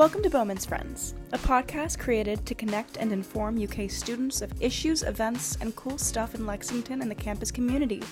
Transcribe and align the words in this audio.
Welcome 0.00 0.22
to 0.22 0.30
Bowman's 0.30 0.64
Friends, 0.64 1.14
a 1.32 1.36
podcast 1.36 1.98
created 1.98 2.46
to 2.46 2.54
connect 2.54 2.96
and 2.96 3.12
inform 3.12 3.62
UK 3.62 3.90
students 3.90 4.40
of 4.40 4.50
issues, 4.58 5.02
events, 5.02 5.58
and 5.60 5.76
cool 5.76 5.98
stuff 5.98 6.34
in 6.34 6.46
Lexington 6.46 7.02
and 7.02 7.10
the 7.10 7.14
campus 7.14 7.50
community. 7.50 8.02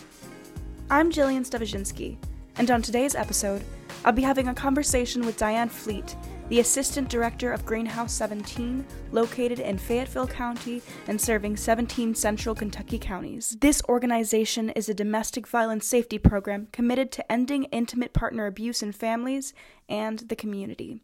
I'm 0.90 1.11
Jillian 1.11 1.48
Stavizhinsky, 1.48 2.18
and 2.57 2.71
on 2.71 2.82
today's 2.82 3.14
episode, 3.14 3.64
I'll 4.04 4.12
be 4.12 4.21
having 4.21 4.48
a 4.48 4.54
conversation 4.54 5.25
with 5.25 5.39
Diane 5.39 5.71
Fleet, 5.71 6.14
the 6.50 6.61
Assistant 6.61 7.09
Director 7.09 7.54
of 7.54 7.64
Greenhouse 7.64 8.12
17, 8.12 8.84
located 9.11 9.59
in 9.59 9.79
Fayetteville 9.79 10.27
County 10.27 10.82
and 11.07 11.18
serving 11.18 11.57
17 11.57 12.14
central 12.14 12.55
Kentucky 12.55 12.98
counties. 12.98 13.57
This 13.63 13.80
organization 13.89 14.68
is 14.71 14.91
a 14.91 14.94
domestic 14.94 15.46
violence 15.46 15.86
safety 15.86 16.18
program 16.18 16.68
committed 16.71 17.11
to 17.13 17.32
ending 17.32 17.64
intimate 17.64 18.13
partner 18.13 18.44
abuse 18.44 18.82
in 18.82 18.93
families 18.93 19.55
and 19.89 20.18
the 20.18 20.36
community. 20.36 21.00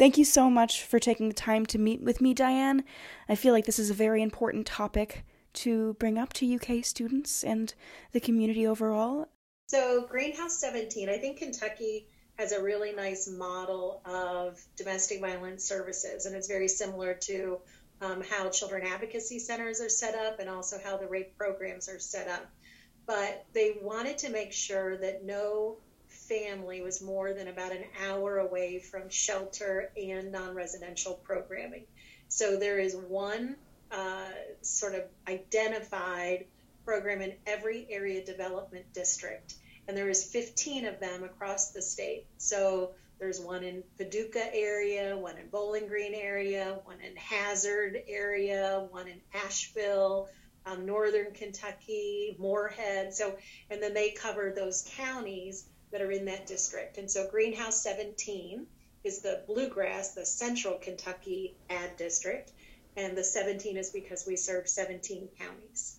Thank 0.00 0.16
you 0.16 0.24
so 0.24 0.48
much 0.48 0.84
for 0.84 0.98
taking 0.98 1.28
the 1.28 1.34
time 1.34 1.66
to 1.66 1.78
meet 1.78 2.00
with 2.00 2.22
me, 2.22 2.32
Diane. 2.32 2.84
I 3.28 3.34
feel 3.34 3.52
like 3.52 3.66
this 3.66 3.78
is 3.78 3.90
a 3.90 3.94
very 3.94 4.22
important 4.22 4.66
topic 4.66 5.26
to 5.52 5.92
bring 5.98 6.16
up 6.16 6.32
to 6.32 6.54
UK 6.54 6.82
students 6.82 7.44
and 7.44 7.74
the 8.12 8.18
community 8.18 8.66
overall. 8.66 9.28
So, 9.66 10.06
Greenhouse 10.08 10.58
17, 10.58 11.10
I 11.10 11.18
think 11.18 11.36
Kentucky 11.36 12.06
has 12.38 12.52
a 12.52 12.62
really 12.62 12.94
nice 12.94 13.28
model 13.28 14.00
of 14.06 14.58
domestic 14.74 15.20
violence 15.20 15.64
services, 15.64 16.24
and 16.24 16.34
it's 16.34 16.48
very 16.48 16.68
similar 16.68 17.12
to 17.12 17.58
um, 18.00 18.22
how 18.22 18.48
children 18.48 18.86
advocacy 18.86 19.38
centers 19.38 19.82
are 19.82 19.90
set 19.90 20.14
up 20.14 20.40
and 20.40 20.48
also 20.48 20.78
how 20.82 20.96
the 20.96 21.08
rape 21.08 21.36
programs 21.36 21.90
are 21.90 21.98
set 21.98 22.26
up. 22.26 22.50
But 23.04 23.44
they 23.52 23.76
wanted 23.82 24.16
to 24.16 24.30
make 24.30 24.54
sure 24.54 24.96
that 24.96 25.26
no 25.26 25.76
family 26.30 26.80
was 26.80 27.02
more 27.02 27.34
than 27.34 27.48
about 27.48 27.72
an 27.72 27.84
hour 28.06 28.38
away 28.38 28.78
from 28.78 29.10
shelter 29.10 29.90
and 29.96 30.30
non 30.30 30.54
residential 30.54 31.14
programming. 31.14 31.84
So 32.28 32.56
there 32.56 32.78
is 32.78 32.94
one 32.94 33.56
uh, 33.90 34.28
sort 34.62 34.94
of 34.94 35.02
identified 35.28 36.46
program 36.84 37.20
in 37.20 37.34
every 37.46 37.86
area 37.90 38.24
development 38.24 38.86
district, 38.94 39.54
and 39.88 39.96
there 39.96 40.08
is 40.08 40.24
15 40.24 40.86
of 40.86 41.00
them 41.00 41.24
across 41.24 41.72
the 41.72 41.82
state. 41.82 42.26
So 42.38 42.92
there's 43.18 43.40
one 43.40 43.64
in 43.64 43.82
Paducah 43.98 44.54
area, 44.54 45.16
one 45.16 45.36
in 45.36 45.48
Bowling 45.48 45.88
Green 45.88 46.14
area, 46.14 46.78
one 46.84 47.00
in 47.00 47.16
Hazard 47.16 48.02
area, 48.08 48.86
one 48.90 49.08
in 49.08 49.20
Ashland, 49.34 50.28
um, 50.64 50.86
Northern 50.86 51.32
Kentucky, 51.32 52.36
Morehead. 52.38 53.12
So, 53.12 53.36
and 53.70 53.82
then 53.82 53.94
they 53.94 54.10
cover 54.12 54.52
those 54.54 54.88
counties 54.96 55.66
that 55.92 56.02
are 56.02 56.10
in 56.10 56.24
that 56.26 56.46
district. 56.46 56.98
And 56.98 57.10
so 57.10 57.28
Greenhouse 57.28 57.82
17 57.82 58.66
is 59.02 59.20
the 59.20 59.42
bluegrass, 59.46 60.14
the 60.14 60.26
central 60.26 60.74
Kentucky 60.74 61.54
ad 61.68 61.96
district, 61.96 62.52
and 62.96 63.16
the 63.16 63.24
17 63.24 63.76
is 63.76 63.90
because 63.90 64.26
we 64.26 64.36
serve 64.36 64.68
17 64.68 65.28
counties. 65.38 65.98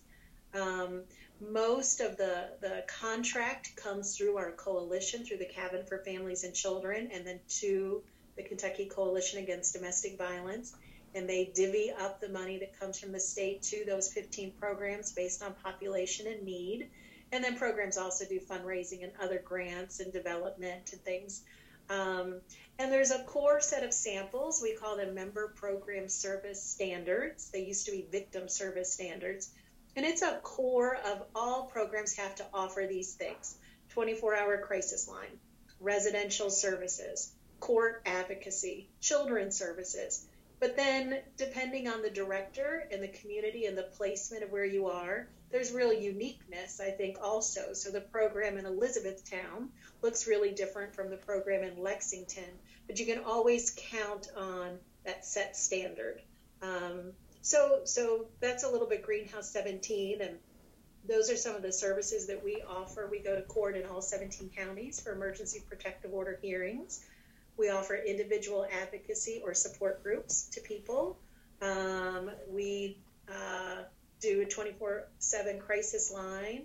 Um, 0.54 1.02
most 1.40 2.00
of 2.00 2.16
the, 2.16 2.50
the 2.60 2.84
contract 2.86 3.74
comes 3.76 4.16
through 4.16 4.36
our 4.36 4.52
coalition, 4.52 5.24
through 5.24 5.38
the 5.38 5.46
Cabinet 5.46 5.88
for 5.88 5.98
Families 5.98 6.44
and 6.44 6.54
Children, 6.54 7.10
and 7.12 7.26
then 7.26 7.40
to 7.60 8.02
the 8.36 8.42
Kentucky 8.42 8.86
Coalition 8.86 9.42
Against 9.42 9.74
Domestic 9.74 10.16
Violence. 10.16 10.74
And 11.14 11.28
they 11.28 11.50
divvy 11.54 11.90
up 11.90 12.20
the 12.20 12.28
money 12.28 12.58
that 12.58 12.78
comes 12.78 12.98
from 12.98 13.12
the 13.12 13.20
state 13.20 13.62
to 13.64 13.84
those 13.86 14.12
15 14.12 14.52
programs 14.58 15.12
based 15.12 15.42
on 15.42 15.54
population 15.62 16.26
and 16.26 16.42
need. 16.42 16.88
And 17.32 17.42
then 17.42 17.56
programs 17.56 17.96
also 17.96 18.26
do 18.26 18.38
fundraising 18.38 19.02
and 19.02 19.12
other 19.20 19.38
grants 19.42 20.00
and 20.00 20.12
development 20.12 20.92
and 20.92 21.02
things. 21.02 21.42
Um, 21.88 22.40
and 22.78 22.92
there's 22.92 23.10
a 23.10 23.24
core 23.24 23.60
set 23.60 23.82
of 23.82 23.92
samples. 23.92 24.60
We 24.62 24.76
call 24.76 24.96
them 24.96 25.14
member 25.14 25.48
program 25.48 26.08
service 26.08 26.62
standards. 26.62 27.50
They 27.50 27.64
used 27.64 27.86
to 27.86 27.92
be 27.92 28.06
victim 28.10 28.48
service 28.48 28.92
standards. 28.92 29.50
And 29.96 30.06
it's 30.06 30.22
a 30.22 30.40
core 30.42 30.96
of 30.96 31.22
all 31.34 31.66
programs 31.66 32.14
have 32.16 32.34
to 32.36 32.46
offer 32.52 32.86
these 32.88 33.14
things 33.14 33.56
24 33.90 34.36
hour 34.36 34.58
crisis 34.58 35.08
line, 35.08 35.38
residential 35.80 36.50
services, 36.50 37.32
court 37.60 38.02
advocacy, 38.06 38.88
children's 39.00 39.56
services. 39.56 40.26
But 40.60 40.76
then, 40.76 41.18
depending 41.36 41.88
on 41.88 42.02
the 42.02 42.10
director 42.10 42.88
and 42.90 43.02
the 43.02 43.08
community 43.08 43.66
and 43.66 43.76
the 43.76 43.82
placement 43.82 44.44
of 44.44 44.50
where 44.50 44.64
you 44.64 44.86
are, 44.86 45.28
there's 45.52 45.70
real 45.70 45.92
uniqueness, 45.92 46.80
I 46.80 46.90
think, 46.90 47.18
also. 47.22 47.74
So 47.74 47.90
the 47.90 48.00
program 48.00 48.56
in 48.56 48.64
Elizabethtown 48.64 49.68
looks 50.00 50.26
really 50.26 50.52
different 50.52 50.94
from 50.94 51.10
the 51.10 51.18
program 51.18 51.62
in 51.62 51.80
Lexington, 51.80 52.48
but 52.86 52.98
you 52.98 53.06
can 53.06 53.22
always 53.22 53.76
count 53.76 54.28
on 54.36 54.78
that 55.04 55.26
set 55.26 55.56
standard. 55.56 56.22
Um, 56.62 57.12
so, 57.42 57.80
so 57.84 58.26
that's 58.40 58.64
a 58.64 58.68
little 58.68 58.88
bit 58.88 59.02
Greenhouse 59.02 59.50
17, 59.50 60.22
and 60.22 60.38
those 61.06 61.30
are 61.30 61.36
some 61.36 61.54
of 61.54 61.62
the 61.62 61.72
services 61.72 62.26
that 62.28 62.42
we 62.42 62.62
offer. 62.66 63.08
We 63.10 63.18
go 63.18 63.34
to 63.34 63.42
court 63.42 63.76
in 63.76 63.84
all 63.86 64.00
17 64.00 64.50
counties 64.56 65.00
for 65.00 65.12
emergency 65.12 65.62
protective 65.68 66.14
order 66.14 66.38
hearings. 66.40 67.04
We 67.58 67.68
offer 67.68 67.94
individual 67.96 68.66
advocacy 68.80 69.42
or 69.44 69.52
support 69.52 70.02
groups 70.02 70.44
to 70.52 70.60
people. 70.60 71.18
Um, 71.60 72.30
we 72.48 72.98
uh, 73.28 73.82
do 74.22 74.40
a 74.40 74.46
24 74.46 75.08
7 75.18 75.58
crisis 75.58 76.12
line. 76.12 76.62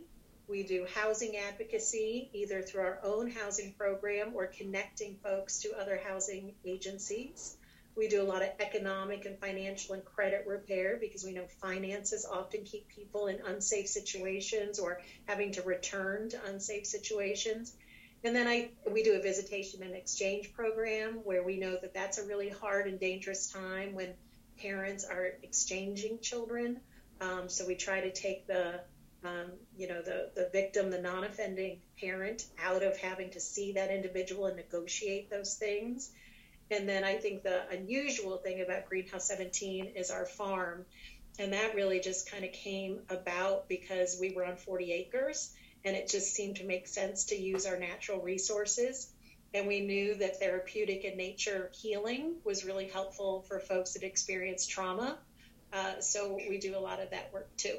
We 0.47 0.63
do 0.63 0.85
housing 0.93 1.35
advocacy, 1.35 2.29
either 2.31 2.61
through 2.61 2.81
our 2.81 2.99
own 3.03 3.29
housing 3.29 3.73
program 3.73 4.31
or 4.33 4.47
connecting 4.47 5.17
folks 5.21 5.59
to 5.63 5.77
other 5.77 5.99
housing 6.07 6.53
agencies. 6.63 7.57
We 7.97 8.07
do 8.07 8.21
a 8.21 8.29
lot 8.31 8.43
of 8.43 8.49
economic 8.59 9.25
and 9.25 9.39
financial 9.39 9.95
and 9.95 10.05
credit 10.05 10.45
repair 10.47 10.97
because 11.01 11.25
we 11.25 11.33
know 11.33 11.47
finances 11.59 12.25
often 12.31 12.63
keep 12.63 12.87
people 12.89 13.25
in 13.25 13.41
unsafe 13.45 13.87
situations 13.87 14.77
or 14.77 15.01
having 15.25 15.51
to 15.53 15.63
return 15.63 16.29
to 16.29 16.45
unsafe 16.45 16.85
situations. 16.85 17.73
And 18.23 18.35
then 18.35 18.47
I 18.47 18.69
we 18.89 19.01
do 19.01 19.15
a 19.15 19.21
visitation 19.21 19.81
and 19.81 19.95
exchange 19.95 20.53
program 20.53 21.15
where 21.23 21.43
we 21.43 21.57
know 21.57 21.75
that 21.81 21.95
that's 21.95 22.19
a 22.19 22.27
really 22.27 22.49
hard 22.49 22.87
and 22.87 22.99
dangerous 22.99 23.51
time 23.51 23.95
when 23.95 24.13
parents 24.57 25.03
are 25.03 25.33
exchanging 25.41 26.19
children. 26.19 26.79
Um, 27.21 27.49
so 27.49 27.65
we 27.65 27.75
try 27.75 28.01
to 28.01 28.11
take 28.11 28.47
the, 28.47 28.79
um, 29.23 29.51
you 29.77 29.87
know, 29.87 30.01
the, 30.01 30.29
the 30.35 30.49
victim, 30.51 30.91
the 30.91 31.01
non-offending 31.01 31.79
parent 31.99 32.45
out 32.63 32.83
of 32.83 32.97
having 32.97 33.31
to 33.31 33.39
see 33.39 33.73
that 33.73 33.91
individual 33.91 34.45
and 34.45 34.55
negotiate 34.55 35.29
those 35.29 35.55
things. 35.55 36.11
And 36.69 36.87
then 36.87 37.03
I 37.03 37.15
think 37.15 37.43
the 37.43 37.61
unusual 37.71 38.37
thing 38.37 38.61
about 38.61 38.89
Greenhouse 38.89 39.27
17 39.27 39.93
is 39.95 40.11
our 40.11 40.25
farm. 40.25 40.85
And 41.39 41.53
that 41.53 41.75
really 41.75 41.99
just 41.99 42.29
kind 42.29 42.43
of 42.43 42.51
came 42.51 42.99
about 43.09 43.69
because 43.69 44.17
we 44.19 44.33
were 44.33 44.45
on 44.45 44.57
40 44.57 44.91
acres 44.91 45.53
and 45.85 45.95
it 45.95 46.09
just 46.09 46.33
seemed 46.33 46.57
to 46.57 46.65
make 46.65 46.87
sense 46.87 47.25
to 47.25 47.35
use 47.35 47.65
our 47.65 47.77
natural 47.77 48.21
resources. 48.21 49.11
And 49.53 49.67
we 49.67 49.79
knew 49.79 50.15
that 50.15 50.39
therapeutic 50.39 51.05
and 51.05 51.15
nature 51.15 51.71
healing 51.73 52.35
was 52.43 52.65
really 52.65 52.87
helpful 52.89 53.43
for 53.47 53.59
folks 53.59 53.93
that 53.93 54.03
experienced 54.03 54.69
trauma. 54.69 55.17
Uh, 55.73 55.99
so 55.99 56.39
we 56.49 56.57
do 56.57 56.77
a 56.77 56.79
lot 56.79 57.01
of 57.01 57.09
that 57.11 57.31
work 57.33 57.55
too. 57.57 57.77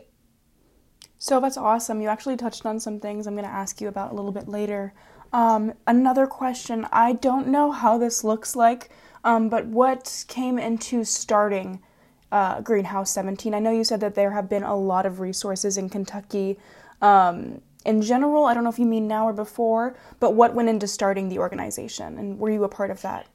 So 1.19 1.41
that's 1.41 1.57
awesome. 1.57 2.01
You 2.01 2.09
actually 2.09 2.37
touched 2.37 2.65
on 2.65 2.79
some 2.79 3.01
things 3.01 3.27
I'm 3.27 3.35
going 3.35 3.45
to 3.45 3.51
ask 3.51 3.81
you 3.81 3.89
about 3.89 4.13
a 4.13 4.15
little 4.15 4.33
bit 4.33 4.49
later. 4.49 4.93
Um, 5.33 5.75
another 5.87 6.27
question 6.27 6.87
I 6.93 7.13
don't 7.13 7.49
know 7.49 7.73
how 7.73 7.99
this 7.99 8.25
looks 8.25 8.55
like, 8.55 8.91
um, 9.25 9.49
but 9.49 9.67
what 9.67 10.25
came 10.29 10.59
into 10.59 11.05
starting 11.05 11.83
uh, 12.31 12.61
Greenhouse 12.61 13.13
17? 13.13 13.53
I 13.53 13.59
know 13.59 13.73
you 13.73 13.85
said 13.85 14.01
that 14.01 14.15
there 14.15 14.31
have 14.31 14.49
been 14.49 14.63
a 14.63 14.77
lot 14.77 15.07
of 15.07 15.21
resources 15.21 15.77
in 15.77 15.91
Kentucky. 15.91 16.59
Um, 17.03 17.63
in 17.85 18.01
general, 18.03 18.45
I 18.45 18.55
don't 18.55 18.65
know 18.65 18.71
if 18.71 18.79
you 18.79 18.87
mean 18.87 19.09
now 19.09 19.29
or 19.29 19.33
before, 19.33 19.97
but 20.21 20.35
what 20.35 20.55
went 20.55 20.69
into 20.69 20.87
starting 20.87 21.29
the 21.29 21.39
organization 21.39 22.19
and 22.19 22.39
were 22.39 22.51
you 22.51 22.65
a 22.65 22.69
part 22.69 22.91
of 22.91 23.03
that? 23.03 23.27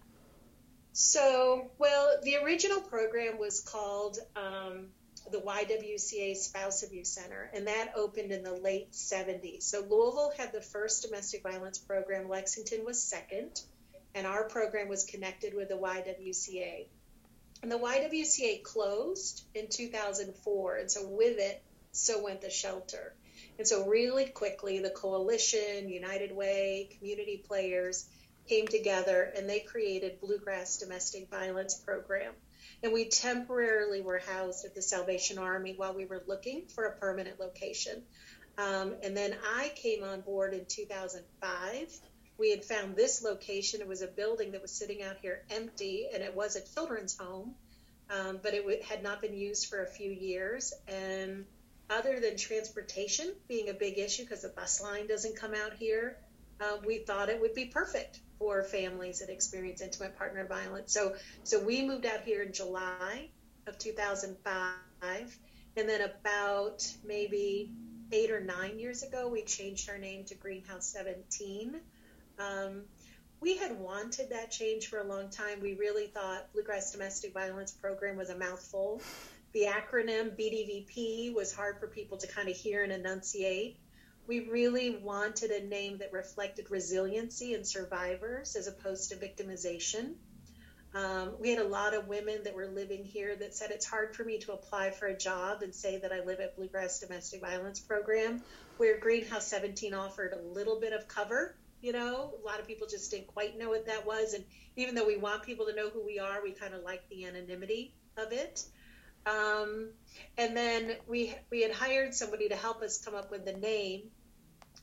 So, 0.95 1.71
well, 1.79 2.17
the 2.21 2.35
original 2.37 2.79
program 2.79 3.39
was 3.39 3.61
called 3.61 4.19
um, 4.35 4.89
the 5.31 5.39
YWCA 5.39 6.35
Spouse 6.35 6.83
Abuse 6.83 7.09
Center, 7.09 7.49
and 7.51 7.65
that 7.65 7.93
opened 7.95 8.31
in 8.31 8.43
the 8.43 8.53
late 8.53 8.91
70s. 8.91 9.63
So, 9.63 9.79
Louisville 9.79 10.31
had 10.37 10.51
the 10.53 10.61
first 10.61 11.01
domestic 11.01 11.41
violence 11.41 11.79
program, 11.79 12.29
Lexington 12.29 12.85
was 12.85 13.01
second, 13.01 13.59
and 14.13 14.27
our 14.27 14.43
program 14.43 14.87
was 14.87 15.03
connected 15.03 15.55
with 15.55 15.69
the 15.69 15.77
YWCA. 15.77 16.85
And 17.63 17.71
the 17.71 17.79
YWCA 17.79 18.61
closed 18.61 19.45
in 19.55 19.69
2004, 19.69 20.75
and 20.75 20.91
so 20.91 21.07
with 21.07 21.39
it, 21.39 21.63
so 21.91 22.23
went 22.23 22.41
the 22.41 22.51
shelter. 22.51 23.15
And 23.57 23.67
so, 23.67 23.87
really 23.87 24.25
quickly, 24.25 24.77
the 24.77 24.91
coalition, 24.91 25.89
United 25.89 26.35
Way, 26.35 26.89
community 26.99 27.43
players, 27.47 28.07
came 28.47 28.67
together 28.67 29.31
and 29.35 29.49
they 29.49 29.59
created 29.59 30.19
Bluegrass 30.21 30.77
Domestic 30.77 31.29
Violence 31.29 31.75
Program. 31.75 32.33
And 32.81 32.91
we 32.91 33.05
temporarily 33.05 34.01
were 34.01 34.19
housed 34.19 34.65
at 34.65 34.75
the 34.75 34.81
Salvation 34.81 35.37
Army 35.37 35.73
while 35.75 35.95
we 35.95 36.05
were 36.05 36.23
looking 36.27 36.67
for 36.67 36.85
a 36.85 36.97
permanent 36.97 37.39
location. 37.39 38.03
Um, 38.57 38.95
and 39.03 39.15
then 39.15 39.35
I 39.55 39.71
came 39.75 40.03
on 40.03 40.21
board 40.21 40.53
in 40.53 40.65
2005 40.67 41.87
we 42.37 42.51
had 42.51 42.65
found 42.65 42.95
this 42.95 43.23
location. 43.23 43.81
It 43.81 43.87
was 43.87 44.01
a 44.01 44.07
building 44.07 44.51
that 44.51 44.61
was 44.61 44.71
sitting 44.71 45.03
out 45.03 45.17
here 45.21 45.43
empty, 45.49 46.07
and 46.13 46.23
it 46.23 46.35
was 46.35 46.55
a 46.55 46.61
children's 46.61 47.17
home, 47.17 47.55
um, 48.09 48.39
but 48.41 48.53
it 48.53 48.61
w- 48.61 48.81
had 48.81 49.03
not 49.03 49.21
been 49.21 49.35
used 49.35 49.67
for 49.67 49.83
a 49.83 49.87
few 49.87 50.11
years. 50.11 50.73
And 50.87 51.45
other 51.89 52.19
than 52.19 52.37
transportation 52.37 53.33
being 53.47 53.69
a 53.69 53.73
big 53.73 53.99
issue 53.99 54.23
because 54.23 54.41
the 54.41 54.49
bus 54.49 54.81
line 54.81 55.07
doesn't 55.07 55.35
come 55.35 55.53
out 55.53 55.73
here, 55.73 56.17
uh, 56.59 56.77
we 56.85 56.99
thought 56.99 57.29
it 57.29 57.39
would 57.39 57.53
be 57.53 57.65
perfect 57.65 58.19
for 58.39 58.63
families 58.63 59.19
that 59.19 59.29
experience 59.29 59.81
intimate 59.81 60.17
partner 60.17 60.45
violence. 60.45 60.93
So, 60.93 61.15
so 61.43 61.59
we 61.59 61.85
moved 61.85 62.05
out 62.05 62.21
here 62.21 62.43
in 62.43 62.53
July 62.53 63.29
of 63.67 63.77
2005, 63.77 65.37
and 65.77 65.89
then 65.89 66.01
about 66.01 66.85
maybe 67.05 67.71
eight 68.11 68.31
or 68.31 68.41
nine 68.41 68.79
years 68.79 69.03
ago, 69.03 69.27
we 69.27 69.43
changed 69.43 69.89
our 69.89 69.97
name 69.97 70.23
to 70.25 70.35
Greenhouse 70.35 70.85
17. 70.87 71.79
Um, 72.39 72.83
we 73.39 73.57
had 73.57 73.77
wanted 73.77 74.29
that 74.29 74.51
change 74.51 74.87
for 74.87 74.99
a 74.99 75.03
long 75.03 75.29
time. 75.29 75.59
We 75.61 75.73
really 75.73 76.07
thought 76.07 76.51
Bluegrass 76.53 76.91
Domestic 76.91 77.33
Violence 77.33 77.71
Program 77.71 78.15
was 78.15 78.29
a 78.29 78.37
mouthful. 78.37 79.01
The 79.53 79.65
acronym 79.65 80.37
BDVP 80.39 81.33
was 81.33 81.53
hard 81.53 81.79
for 81.79 81.87
people 81.87 82.17
to 82.17 82.27
kind 82.27 82.47
of 82.47 82.55
hear 82.55 82.83
and 82.83 82.91
enunciate. 82.91 83.77
We 84.25 84.47
really 84.49 84.97
wanted 84.97 85.51
a 85.51 85.65
name 85.65 85.97
that 85.97 86.13
reflected 86.13 86.71
resiliency 86.71 87.53
and 87.53 87.67
survivors 87.67 88.55
as 88.55 88.67
opposed 88.67 89.09
to 89.09 89.17
victimization. 89.17 90.13
Um, 90.95 91.33
we 91.39 91.49
had 91.49 91.59
a 91.59 91.67
lot 91.67 91.95
of 91.95 92.07
women 92.07 92.43
that 92.43 92.55
were 92.55 92.67
living 92.67 93.03
here 93.03 93.35
that 93.35 93.55
said 93.55 93.71
it's 93.71 93.85
hard 93.85 94.15
for 94.15 94.23
me 94.23 94.37
to 94.39 94.53
apply 94.53 94.91
for 94.91 95.07
a 95.07 95.17
job 95.17 95.63
and 95.63 95.73
say 95.73 95.97
that 95.97 96.11
I 96.11 96.23
live 96.23 96.39
at 96.39 96.55
Bluegrass 96.55 96.99
Domestic 96.99 97.41
Violence 97.41 97.79
Program, 97.79 98.43
where 98.77 98.99
Greenhouse 98.99 99.47
17 99.47 99.93
offered 99.93 100.33
a 100.33 100.41
little 100.41 100.79
bit 100.79 100.93
of 100.93 101.07
cover. 101.07 101.55
You 101.81 101.93
know, 101.93 102.35
a 102.41 102.45
lot 102.45 102.59
of 102.59 102.67
people 102.67 102.87
just 102.87 103.09
didn't 103.11 103.27
quite 103.27 103.57
know 103.57 103.69
what 103.69 103.87
that 103.87 104.05
was. 104.05 104.33
And 104.33 104.45
even 104.75 104.93
though 104.95 105.05
we 105.05 105.17
want 105.17 105.43
people 105.43 105.65
to 105.65 105.75
know 105.75 105.89
who 105.89 106.05
we 106.05 106.19
are, 106.19 106.43
we 106.43 106.51
kind 106.51 106.73
of 106.73 106.83
like 106.83 107.09
the 107.09 107.25
anonymity 107.25 107.95
of 108.15 108.31
it. 108.31 108.63
Um, 109.25 109.89
and 110.37 110.55
then 110.55 110.95
we 111.07 111.33
we 111.49 111.61
had 111.61 111.71
hired 111.71 112.13
somebody 112.13 112.49
to 112.49 112.55
help 112.55 112.81
us 112.81 113.03
come 113.03 113.15
up 113.15 113.31
with 113.31 113.45
the 113.45 113.53
name, 113.53 114.03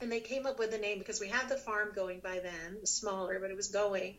and 0.00 0.10
they 0.10 0.20
came 0.20 0.46
up 0.46 0.58
with 0.58 0.70
the 0.70 0.78
name 0.78 0.98
because 0.98 1.20
we 1.20 1.28
had 1.28 1.48
the 1.48 1.56
farm 1.56 1.90
going 1.94 2.20
by 2.20 2.40
then, 2.40 2.86
smaller, 2.86 3.38
but 3.40 3.50
it 3.50 3.56
was 3.56 3.68
going 3.68 4.16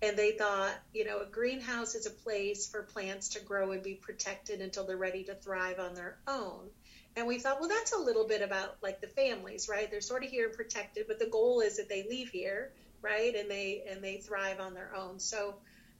and 0.00 0.16
they 0.16 0.32
thought, 0.32 0.72
you 0.92 1.04
know, 1.04 1.20
a 1.20 1.26
greenhouse 1.26 1.94
is 1.94 2.06
a 2.06 2.10
place 2.10 2.68
for 2.68 2.82
plants 2.82 3.30
to 3.30 3.40
grow 3.40 3.72
and 3.72 3.82
be 3.82 3.94
protected 3.94 4.60
until 4.60 4.86
they're 4.86 4.96
ready 4.96 5.24
to 5.24 5.34
thrive 5.34 5.80
on 5.80 5.94
their 5.94 6.18
own. 6.28 6.68
And 7.16 7.26
we 7.26 7.38
thought, 7.38 7.58
well, 7.58 7.68
that's 7.68 7.92
a 7.92 7.98
little 7.98 8.26
bit 8.26 8.42
about 8.42 8.76
like 8.80 9.00
the 9.00 9.08
families, 9.08 9.68
right? 9.68 9.90
They're 9.90 10.00
sort 10.00 10.22
of 10.24 10.30
here 10.30 10.46
and 10.46 10.56
protected, 10.56 11.06
but 11.08 11.18
the 11.18 11.26
goal 11.26 11.60
is 11.60 11.78
that 11.78 11.88
they 11.88 12.06
leave 12.08 12.28
here, 12.28 12.72
right? 13.02 13.34
And 13.34 13.50
they 13.50 13.82
and 13.90 14.02
they 14.02 14.18
thrive 14.18 14.60
on 14.60 14.74
their 14.74 14.94
own. 14.94 15.18
So 15.18 15.56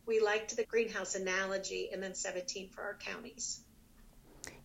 we 0.08 0.18
liked 0.18 0.56
the 0.56 0.64
greenhouse 0.64 1.14
analogy, 1.14 1.90
and 1.92 2.02
then 2.02 2.14
17 2.14 2.70
for 2.70 2.82
our 2.82 2.98
counties. 2.98 3.60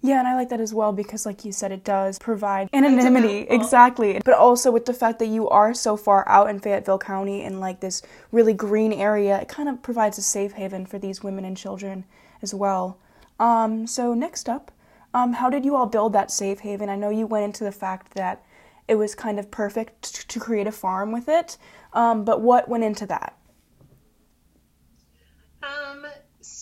Yeah, 0.01 0.19
and 0.19 0.27
I 0.27 0.35
like 0.35 0.49
that 0.49 0.59
as 0.59 0.73
well 0.73 0.91
because, 0.91 1.25
like 1.25 1.45
you 1.45 1.51
said, 1.51 1.71
it 1.71 1.83
does 1.83 2.17
provide 2.19 2.69
anonymity. 2.73 3.47
Exactly. 3.49 4.19
But 4.23 4.33
also 4.33 4.71
with 4.71 4.85
the 4.85 4.93
fact 4.93 5.19
that 5.19 5.27
you 5.27 5.47
are 5.49 5.73
so 5.73 5.95
far 5.95 6.27
out 6.27 6.49
in 6.49 6.59
Fayetteville 6.59 6.99
County 6.99 7.41
in 7.43 7.59
like 7.59 7.79
this 7.79 8.01
really 8.31 8.53
green 8.53 8.91
area, 8.91 9.39
it 9.39 9.47
kind 9.47 9.69
of 9.69 9.81
provides 9.81 10.17
a 10.17 10.21
safe 10.21 10.53
haven 10.53 10.85
for 10.85 10.99
these 10.99 11.23
women 11.23 11.45
and 11.45 11.55
children 11.55 12.05
as 12.41 12.53
well. 12.53 12.97
Um, 13.39 13.87
so, 13.87 14.13
next 14.13 14.49
up, 14.49 14.71
um, 15.13 15.33
how 15.33 15.49
did 15.49 15.63
you 15.63 15.75
all 15.75 15.85
build 15.85 16.13
that 16.13 16.31
safe 16.31 16.59
haven? 16.59 16.89
I 16.89 16.95
know 16.95 17.09
you 17.09 17.27
went 17.27 17.45
into 17.45 17.63
the 17.63 17.71
fact 17.71 18.15
that 18.15 18.43
it 18.87 18.95
was 18.95 19.15
kind 19.15 19.39
of 19.39 19.51
perfect 19.51 20.29
to 20.29 20.39
create 20.39 20.67
a 20.67 20.71
farm 20.71 21.11
with 21.11 21.29
it, 21.29 21.57
um, 21.93 22.25
but 22.25 22.41
what 22.41 22.67
went 22.67 22.83
into 22.83 23.05
that? 23.05 23.37
Um, 25.63 26.05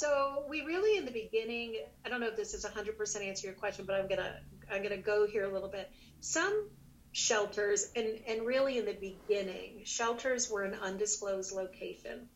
so 0.02 0.46
we 0.50 0.64
really, 0.64 0.98
in 0.98 1.06
the 1.06 1.12
beginning, 1.12 1.76
I 2.04 2.10
don't 2.10 2.22
know 2.22 2.28
if 2.28 2.36
this 2.36 2.56
is 2.56 2.66
100% 2.66 3.24
answer 3.24 3.46
your 3.46 3.56
question, 3.56 3.86
but 3.86 3.96
I'm 3.96 4.08
gonna 4.08 4.34
I'm 4.72 4.82
gonna 4.82 4.98
go 4.98 5.28
here 5.28 5.46
a 5.46 5.54
little 5.54 5.70
bit. 5.70 5.92
Some 6.22 6.72
shelters, 7.12 7.92
and 7.96 8.20
and 8.28 8.44
really 8.44 8.80
in 8.80 8.86
the 8.86 8.94
beginning, 8.96 9.82
shelters 9.84 10.50
were 10.50 10.64
an 10.64 10.74
undisclosed 10.74 11.52
location. 11.52 12.28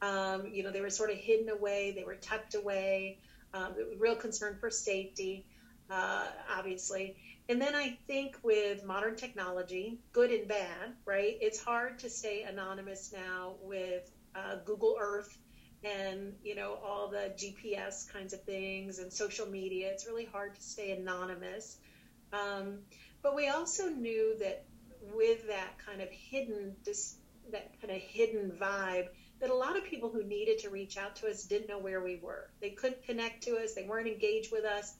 Um, 0.00 0.48
you 0.48 0.64
know, 0.64 0.72
they 0.72 0.80
were 0.80 0.90
sort 0.90 1.10
of 1.10 1.16
hidden 1.16 1.48
away, 1.48 1.92
they 1.92 2.02
were 2.02 2.16
tucked 2.16 2.56
away. 2.56 3.18
Um, 3.54 3.76
real 3.98 4.16
concern 4.16 4.56
for 4.58 4.70
safety, 4.70 5.46
uh, 5.90 6.26
obviously. 6.52 7.16
And 7.48 7.62
then 7.62 7.76
I 7.76 7.98
think 8.08 8.36
with 8.42 8.82
modern 8.82 9.14
technology, 9.14 10.00
good 10.12 10.32
and 10.32 10.48
bad, 10.48 10.94
right? 11.04 11.36
It's 11.40 11.62
hard 11.62 12.00
to 12.00 12.10
stay 12.10 12.42
anonymous 12.42 13.12
now 13.12 13.54
with 13.62 14.10
uh, 14.34 14.56
Google 14.64 14.96
Earth 14.98 15.38
and 15.84 16.34
you 16.42 16.54
know 16.54 16.78
all 16.84 17.08
the 17.08 17.32
GPS 17.36 18.04
kinds 18.10 18.32
of 18.32 18.42
things 18.44 18.98
and 18.98 19.12
social 19.12 19.46
media. 19.46 19.90
It's 19.90 20.06
really 20.06 20.24
hard 20.24 20.54
to 20.54 20.62
stay 20.62 20.92
anonymous. 20.92 21.78
Um, 22.32 22.78
but 23.22 23.34
we 23.34 23.48
also 23.48 23.88
knew 23.88 24.36
that 24.38 24.64
with 25.14 25.46
that 25.48 25.78
kind 25.84 26.00
of 26.00 26.08
hidden 26.10 26.76
that 27.50 27.80
kind 27.80 27.90
of 27.90 28.00
hidden 28.00 28.52
vibe 28.60 29.08
that 29.40 29.50
a 29.50 29.54
lot 29.54 29.76
of 29.76 29.84
people 29.84 30.08
who 30.08 30.22
needed 30.22 30.58
to 30.58 30.70
reach 30.70 30.96
out 30.96 31.16
to 31.16 31.28
us 31.28 31.42
didn't 31.42 31.68
know 31.68 31.78
where 31.78 32.00
we 32.00 32.16
were. 32.22 32.48
They 32.60 32.70
couldn't 32.70 33.02
connect 33.02 33.42
to 33.44 33.56
us. 33.56 33.74
They 33.74 33.82
weren't 33.82 34.06
engaged 34.06 34.52
with 34.52 34.64
us. 34.64 34.94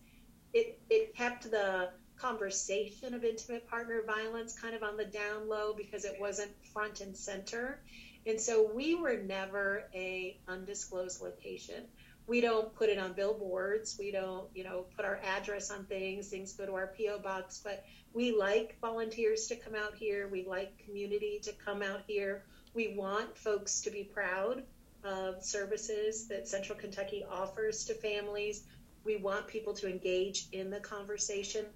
It 0.52 0.81
it 0.90 1.14
kept 1.14 1.50
the 1.50 1.90
conversation 2.17 3.14
of 3.14 3.25
intimate 3.25 3.67
partner 3.67 4.02
violence 4.06 4.52
kind 4.52 4.75
of 4.75 4.82
on 4.82 4.96
the 4.96 5.05
down 5.05 5.49
low 5.49 5.73
because 5.76 6.05
it 6.05 6.17
wasn't 6.20 6.50
front 6.73 7.00
and 7.00 7.17
center. 7.17 7.81
And 8.26 8.40
so 8.40 8.70
we 8.72 8.94
were 8.94 9.16
never 9.16 9.84
a 9.94 10.38
undisclosed 10.46 11.20
location. 11.20 11.84
We 12.26 12.40
don't 12.40 12.72
put 12.74 12.88
it 12.88 12.98
on 12.98 13.14
billboards. 13.14 13.96
We 13.98 14.12
don't, 14.12 14.48
you 14.54 14.62
know, 14.62 14.86
put 14.96 15.04
our 15.04 15.20
address 15.24 15.70
on 15.70 15.84
things. 15.86 16.28
Things 16.28 16.52
go 16.52 16.66
to 16.66 16.74
our 16.74 16.94
PO 16.96 17.19
box, 17.19 17.60
but 17.62 17.84
we 18.14 18.32
like 18.32 18.78
volunteers 18.80 19.48
to 19.48 19.56
come 19.56 19.74
out 19.74 19.94
here. 19.94 20.28
We 20.28 20.44
like 20.44 20.84
community 20.84 21.40
to 21.42 21.52
come 21.52 21.82
out 21.82 22.02
here. 22.06 22.44
We 22.74 22.94
want 22.94 23.36
folks 23.36 23.80
to 23.82 23.90
be 23.90 24.04
proud 24.04 24.62
of 25.04 25.44
services 25.44 26.28
that 26.28 26.46
Central 26.46 26.78
Kentucky 26.78 27.24
offers 27.28 27.84
to 27.86 27.94
families. 27.94 28.64
We 29.04 29.16
want 29.16 29.48
people 29.48 29.74
to 29.74 29.90
engage 29.90 30.46
in 30.52 30.70
the 30.70 30.78
conversation. 30.78 31.67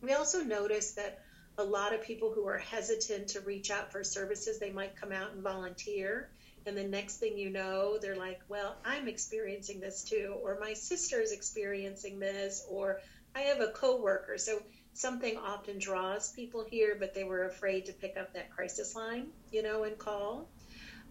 We 0.00 0.12
also 0.12 0.42
notice 0.42 0.92
that 0.92 1.21
a 1.58 1.64
lot 1.64 1.94
of 1.94 2.02
people 2.02 2.32
who 2.32 2.46
are 2.46 2.58
hesitant 2.58 3.28
to 3.28 3.40
reach 3.40 3.70
out 3.70 3.92
for 3.92 4.02
services, 4.02 4.58
they 4.58 4.70
might 4.70 4.96
come 4.96 5.12
out 5.12 5.32
and 5.32 5.42
volunteer. 5.42 6.30
And 6.64 6.76
the 6.76 6.84
next 6.84 7.16
thing 7.16 7.36
you 7.36 7.50
know, 7.50 7.98
they're 8.00 8.16
like, 8.16 8.40
well, 8.48 8.76
I'm 8.84 9.08
experiencing 9.08 9.80
this 9.80 10.04
too, 10.04 10.36
or 10.42 10.58
my 10.60 10.74
sister 10.74 11.20
is 11.20 11.32
experiencing 11.32 12.18
this, 12.20 12.64
or 12.70 13.00
I 13.34 13.40
have 13.42 13.60
a 13.60 13.68
coworker. 13.68 14.38
So 14.38 14.62
something 14.94 15.36
often 15.36 15.78
draws 15.78 16.32
people 16.32 16.64
here, 16.68 16.96
but 16.98 17.14
they 17.14 17.24
were 17.24 17.46
afraid 17.46 17.86
to 17.86 17.92
pick 17.92 18.16
up 18.16 18.32
that 18.34 18.50
crisis 18.50 18.94
line, 18.94 19.28
you 19.50 19.62
know, 19.62 19.84
and 19.84 19.98
call. 19.98 20.48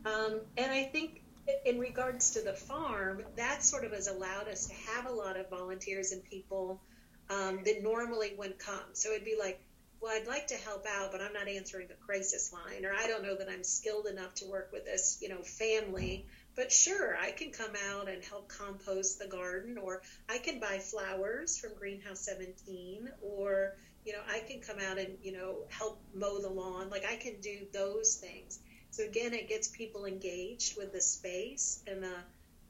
Um, 0.06 0.42
and 0.58 0.72
I 0.72 0.84
think 0.84 1.22
in 1.66 1.80
regards 1.80 2.32
to 2.32 2.42
the 2.42 2.54
farm, 2.54 3.24
that 3.36 3.64
sort 3.64 3.84
of 3.84 3.92
has 3.92 4.08
allowed 4.08 4.48
us 4.48 4.68
to 4.68 4.74
have 4.74 5.06
a 5.06 5.12
lot 5.12 5.38
of 5.38 5.50
volunteers 5.50 6.12
and 6.12 6.24
people 6.24 6.82
um, 7.30 7.60
that 7.66 7.84
normally 7.84 8.34
wouldn't 8.38 8.60
come. 8.60 8.94
So 8.94 9.12
it'd 9.12 9.26
be 9.26 9.38
like, 9.40 9.62
well, 10.02 10.12
I'd 10.16 10.28
like 10.28 10.48
to 10.48 10.56
help 10.56 10.88
out, 10.88 11.12
but 11.12 11.22
I'm 11.22 11.34
not 11.34 11.48
answering 11.48 11.88
the 11.88 11.94
crisis 11.94 12.52
line, 12.52 12.86
or 12.86 12.94
I 12.94 13.06
don't 13.06 13.22
know 13.22 13.36
that 13.36 13.48
I'm 13.50 13.64
skilled 13.64 14.08
enough 14.08 14.34
to 14.36 14.46
work 14.48 14.72
with 14.74 14.84
this, 14.84 15.20
you 15.22 15.30
know, 15.30 15.42
family. 15.44 16.26
But 16.56 16.72
sure, 16.72 17.16
I 17.16 17.32
can 17.32 17.52
come 17.52 17.74
out 17.92 18.10
and 18.10 18.24
help 18.24 18.50
compost 18.50 19.20
the 19.20 19.28
garden, 19.28 19.78
or 19.78 20.02
I 20.28 20.40
can 20.40 20.60
buy 20.60 20.80
flowers 20.80 21.58
from 21.58 21.76
Greenhouse 21.78 22.22
17, 22.22 23.10
or 23.22 23.76
you 24.04 24.14
know, 24.14 24.22
I 24.28 24.40
can 24.40 24.60
come 24.60 24.78
out 24.90 24.98
and 24.98 25.16
you 25.22 25.34
know 25.34 25.60
help 25.70 26.02
mow 26.16 26.42
the 26.42 26.50
lawn. 26.50 26.90
Like 26.90 27.06
I 27.06 27.16
can 27.16 27.40
do 27.40 27.60
those 27.72 28.16
things. 28.16 28.60
So 28.90 29.04
again, 29.06 29.34
it 29.34 29.48
gets 29.48 29.68
people 29.68 30.06
engaged 30.06 30.78
with 30.78 30.92
the 30.92 31.02
space 31.02 31.84
and 31.86 32.04
the 32.04 32.16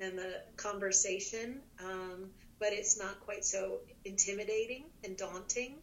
and 0.02 0.18
the 0.18 0.42
conversation, 0.58 1.62
um, 1.80 2.30
but 2.60 2.74
it's 2.74 3.00
not 3.00 3.20
quite 3.22 3.46
so 3.46 3.80
intimidating 4.04 4.84
and 5.06 5.16
daunting. 5.16 5.76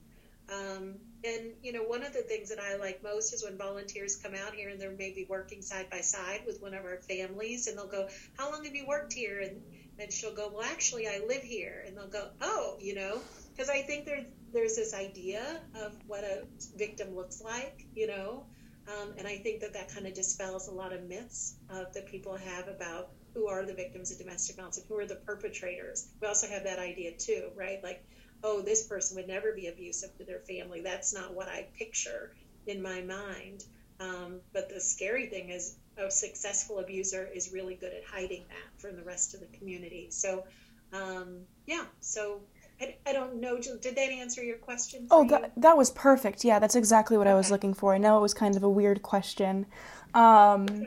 Um, 0.49 1.01
and 1.25 1.55
you 1.63 1.73
know, 1.73 1.83
one 1.83 2.03
of 2.03 2.13
the 2.13 2.23
things 2.23 2.49
that 2.49 2.59
I 2.61 2.75
like 2.75 3.03
most 3.03 3.33
is 3.33 3.43
when 3.43 3.57
volunteers 3.57 4.17
come 4.17 4.35
out 4.35 4.55
here 4.55 4.69
and 4.71 4.81
they're 4.81 4.91
maybe 4.91 5.27
working 5.29 5.63
side 5.63 5.89
by 5.91 6.01
side 6.01 6.43
with 6.47 6.57
one 6.61 6.75
of 6.75 6.85
our 6.85 6.99
families, 7.09 7.67
and 7.67 7.77
they'll 7.77 7.87
go, 7.87 8.07
"How 8.37 8.51
long 8.51 8.65
have 8.65 8.75
you 8.75 8.87
worked 8.87 9.13
here?" 9.13 9.41
and 9.41 9.63
and 9.99 10.13
she'll 10.13 10.33
go, 10.33 10.49
"Well, 10.49 10.63
actually, 10.63 11.07
I 11.07 11.19
live 11.19 11.43
here," 11.43 11.83
and 11.87 11.97
they'll 11.97 12.07
go, 12.09 12.29
"Oh, 12.41 12.77
you 12.81 12.95
know," 12.95 13.25
because 13.57 13.69
I 13.69 13.83
think 13.83 14.07
there's 14.07 14.25
there's 14.53 14.75
this 14.75 14.95
idea 14.95 15.61
of 15.75 15.97
what 16.07 16.25
a 16.25 16.47
victim 16.75 17.15
looks 17.15 17.41
like, 17.41 17.75
you 17.95 18.07
know, 18.07 18.47
um, 18.87 19.13
and 19.19 19.27
I 19.29 19.37
think 19.37 19.61
that 19.61 19.75
that 19.75 19.89
kind 19.93 20.07
of 20.07 20.15
dispels 20.15 20.67
a 20.69 20.73
lot 20.73 20.93
of 20.93 21.03
myths 21.03 21.55
uh, 21.69 21.85
that 21.95 22.07
people 22.07 22.35
have 22.37 22.69
about 22.69 23.09
who 23.35 23.47
are 23.49 23.65
the 23.65 23.75
victims 23.75 24.11
of 24.11 24.19
domestic 24.19 24.57
violence 24.57 24.79
and 24.79 24.87
who 24.89 24.97
are 24.97 25.07
the 25.07 25.17
perpetrators. 25.27 26.05
We 26.23 26.29
also 26.29 26.47
have 26.47 26.65
that 26.65 26.79
idea 26.79 27.13
too, 27.19 27.51
right? 27.55 27.79
Like 27.83 28.01
oh, 28.45 28.61
this 28.61 28.87
person 28.87 29.17
would 29.17 29.29
never 29.29 29.53
be 29.53 29.67
abusive 29.67 30.17
to 30.19 30.25
their 30.25 30.41
family. 30.41 30.81
That's 30.81 31.13
not 31.13 31.35
what 31.35 31.49
I 31.49 31.67
picture 31.77 32.33
in 32.67 32.83
my 32.83 33.01
mind. 33.03 33.65
Um, 34.01 34.41
but 34.53 34.69
the 34.69 34.81
scary 34.81 35.27
thing 35.27 35.51
is, 35.51 35.77
a 35.97 36.11
successful 36.11 36.79
abuser 36.79 37.29
is 37.35 37.53
really 37.53 37.75
good 37.75 37.93
at 37.93 38.05
hiding 38.05 38.45
that 38.49 38.81
from 38.81 38.97
the 38.97 39.03
rest 39.03 39.35
of 39.35 39.41
the 39.41 39.47
community. 39.59 40.07
So, 40.11 40.45
um, 40.93 41.41
yeah. 41.67 41.85
So 42.01 42.41
I, 42.81 42.95
I, 43.05 43.13
don't 43.13 43.41
know. 43.41 43.59
Did 43.59 43.97
that 43.97 43.99
answer 43.99 44.45
your 44.45 44.59
question? 44.59 45.09
Oh, 45.11 45.27
that 45.29 45.53
that 45.57 45.77
was 45.77 45.91
perfect. 45.91 46.45
Yeah, 46.45 46.61
that's 46.61 46.77
exactly 46.77 47.19
what 47.19 47.27
okay. 47.27 47.35
I 47.35 47.37
was 47.37 47.51
looking 47.51 47.75
for. 47.75 47.95
I 47.95 47.99
know 47.99 48.17
it 48.19 48.23
was 48.23 48.35
kind 48.35 48.57
of 48.57 48.63
a 48.63 48.71
weird 48.71 49.03
question. 49.03 49.67
Um. 50.15 50.87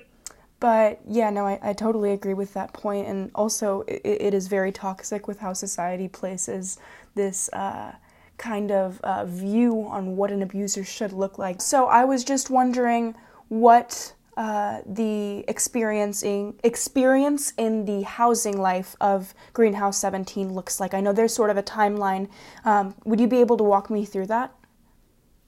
But 0.61 0.99
yeah, 1.07 1.31
no, 1.31 1.47
I, 1.47 1.59
I 1.63 1.73
totally 1.73 2.11
agree 2.11 2.35
with 2.35 2.53
that 2.53 2.71
point. 2.71 3.07
And 3.07 3.31
also, 3.33 3.81
it, 3.87 4.01
it 4.03 4.33
is 4.35 4.45
very 4.45 4.71
toxic 4.71 5.27
with 5.27 5.39
how 5.39 5.53
society 5.53 6.07
places 6.07 6.77
this 7.15 7.49
uh, 7.53 7.93
kind 8.37 8.71
of 8.71 8.99
uh, 9.01 9.25
view 9.25 9.85
on 9.87 10.15
what 10.15 10.31
an 10.31 10.41
abuser 10.41 10.83
should 10.83 11.13
look 11.13 11.37
like. 11.37 11.61
So 11.61 11.85
I 11.85 12.05
was 12.05 12.23
just 12.23 12.49
wondering 12.49 13.15
what 13.49 14.13
uh, 14.37 14.79
the 14.85 15.43
experiencing 15.47 16.59
experience 16.63 17.53
in 17.57 17.85
the 17.85 18.01
housing 18.03 18.57
life 18.57 18.95
of 19.01 19.33
Greenhouse 19.53 19.97
17 19.99 20.53
looks 20.53 20.79
like. 20.79 20.93
I 20.93 21.01
know 21.01 21.13
there's 21.13 21.33
sort 21.33 21.49
of 21.49 21.57
a 21.57 21.63
timeline. 21.63 22.29
Um, 22.65 22.95
would 23.03 23.19
you 23.19 23.27
be 23.27 23.41
able 23.41 23.57
to 23.57 23.63
walk 23.63 23.89
me 23.89 24.05
through 24.05 24.27
that? 24.27 24.55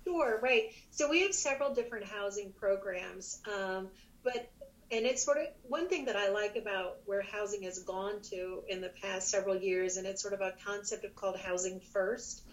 Sure, 0.04 0.40
right. 0.44 0.72
So 0.92 1.10
we 1.10 1.22
have 1.22 1.34
several 1.34 1.74
different 1.74 2.06
housing 2.06 2.52
programs, 2.52 3.42
um, 3.52 3.88
but 4.24 4.52
and 4.94 5.08
it's 5.08 5.24
sort 5.24 5.38
of 5.38 5.48
one 5.64 5.90
thing 5.90 6.06
that 6.06 6.16
I 6.16 6.30
like 6.30 6.56
about 6.56 6.98
where 7.06 7.24
housing 7.24 7.64
has 7.64 7.80
gone 7.80 8.22
to 8.30 8.64
in 8.70 8.80
the 8.80 8.92
past 9.02 9.30
several 9.30 9.56
years, 9.56 9.98
and 9.98 10.06
it's 10.06 10.22
sort 10.22 10.36
of 10.36 10.42
a 10.42 10.54
concept 10.64 11.04
of 11.04 11.16
called 11.16 11.38
housing 11.38 11.80
first. 11.80 12.44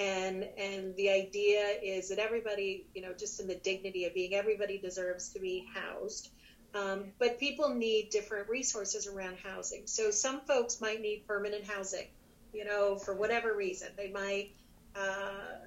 And 0.00 0.44
and 0.58 0.96
the 0.96 1.10
idea 1.10 1.78
is 1.80 2.08
that 2.08 2.18
everybody, 2.18 2.86
you 2.94 3.02
know, 3.02 3.12
just 3.16 3.38
in 3.38 3.46
the 3.46 3.54
dignity 3.54 4.06
of 4.06 4.14
being, 4.14 4.34
everybody 4.34 4.78
deserves 4.78 5.28
to 5.34 5.38
be 5.38 5.68
housed. 5.72 6.30
Um, 6.74 7.12
but 7.20 7.38
people 7.38 7.68
need 7.68 8.10
different 8.10 8.48
resources 8.48 9.06
around 9.06 9.36
housing. 9.36 9.86
So 9.86 10.10
some 10.10 10.40
folks 10.40 10.80
might 10.80 11.00
need 11.00 11.24
permanent 11.28 11.64
housing, 11.64 12.08
you 12.52 12.64
know, 12.64 12.96
for 12.96 13.14
whatever 13.14 13.54
reason. 13.54 13.90
They 13.96 14.10
might 14.10 14.50
uh, 14.96 15.63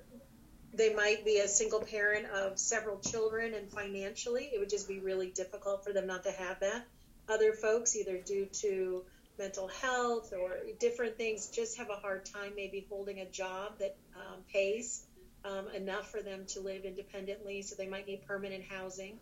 they 0.77 0.93
might 0.93 1.25
be 1.25 1.39
a 1.39 1.48
single 1.48 1.81
parent 1.81 2.27
of 2.27 2.60
several 2.60 3.00
children, 3.00 3.53
and 3.55 3.69
financially, 3.72 4.50
it 4.53 4.60
would 4.60 4.69
just 4.69 4.88
be 4.88 5.00
really 5.00 5.27
difficult 5.31 5.84
for 5.84 5.91
them 5.91 6.07
not 6.07 6.24
to 6.24 6.31
have 6.31 6.60
that. 6.60 6.86
Other 7.27 7.51
folks, 7.51 7.96
either 7.96 8.17
due 8.19 8.46
to 8.62 9.03
mental 9.39 9.67
health 9.67 10.34
or 10.34 10.57
different 10.79 11.17
things, 11.17 11.48
just 11.48 11.77
have 11.77 11.89
a 11.89 11.96
hard 11.96 12.25
time 12.25 12.53
maybe 12.55 12.86
holding 12.89 13.19
a 13.19 13.25
job 13.25 13.79
that 13.79 13.98
um, 14.15 14.41
pays 14.51 15.05
um, 15.43 15.67
enough 15.69 16.12
for 16.12 16.22
them 16.22 16.46
to 16.48 16.60
live 16.62 16.86
independently, 16.86 17.62
so 17.62 17.75
they 17.75 17.88
might 17.88 18.07
need 18.07 18.25
permanent 18.27 18.63
housing. 18.63 19.17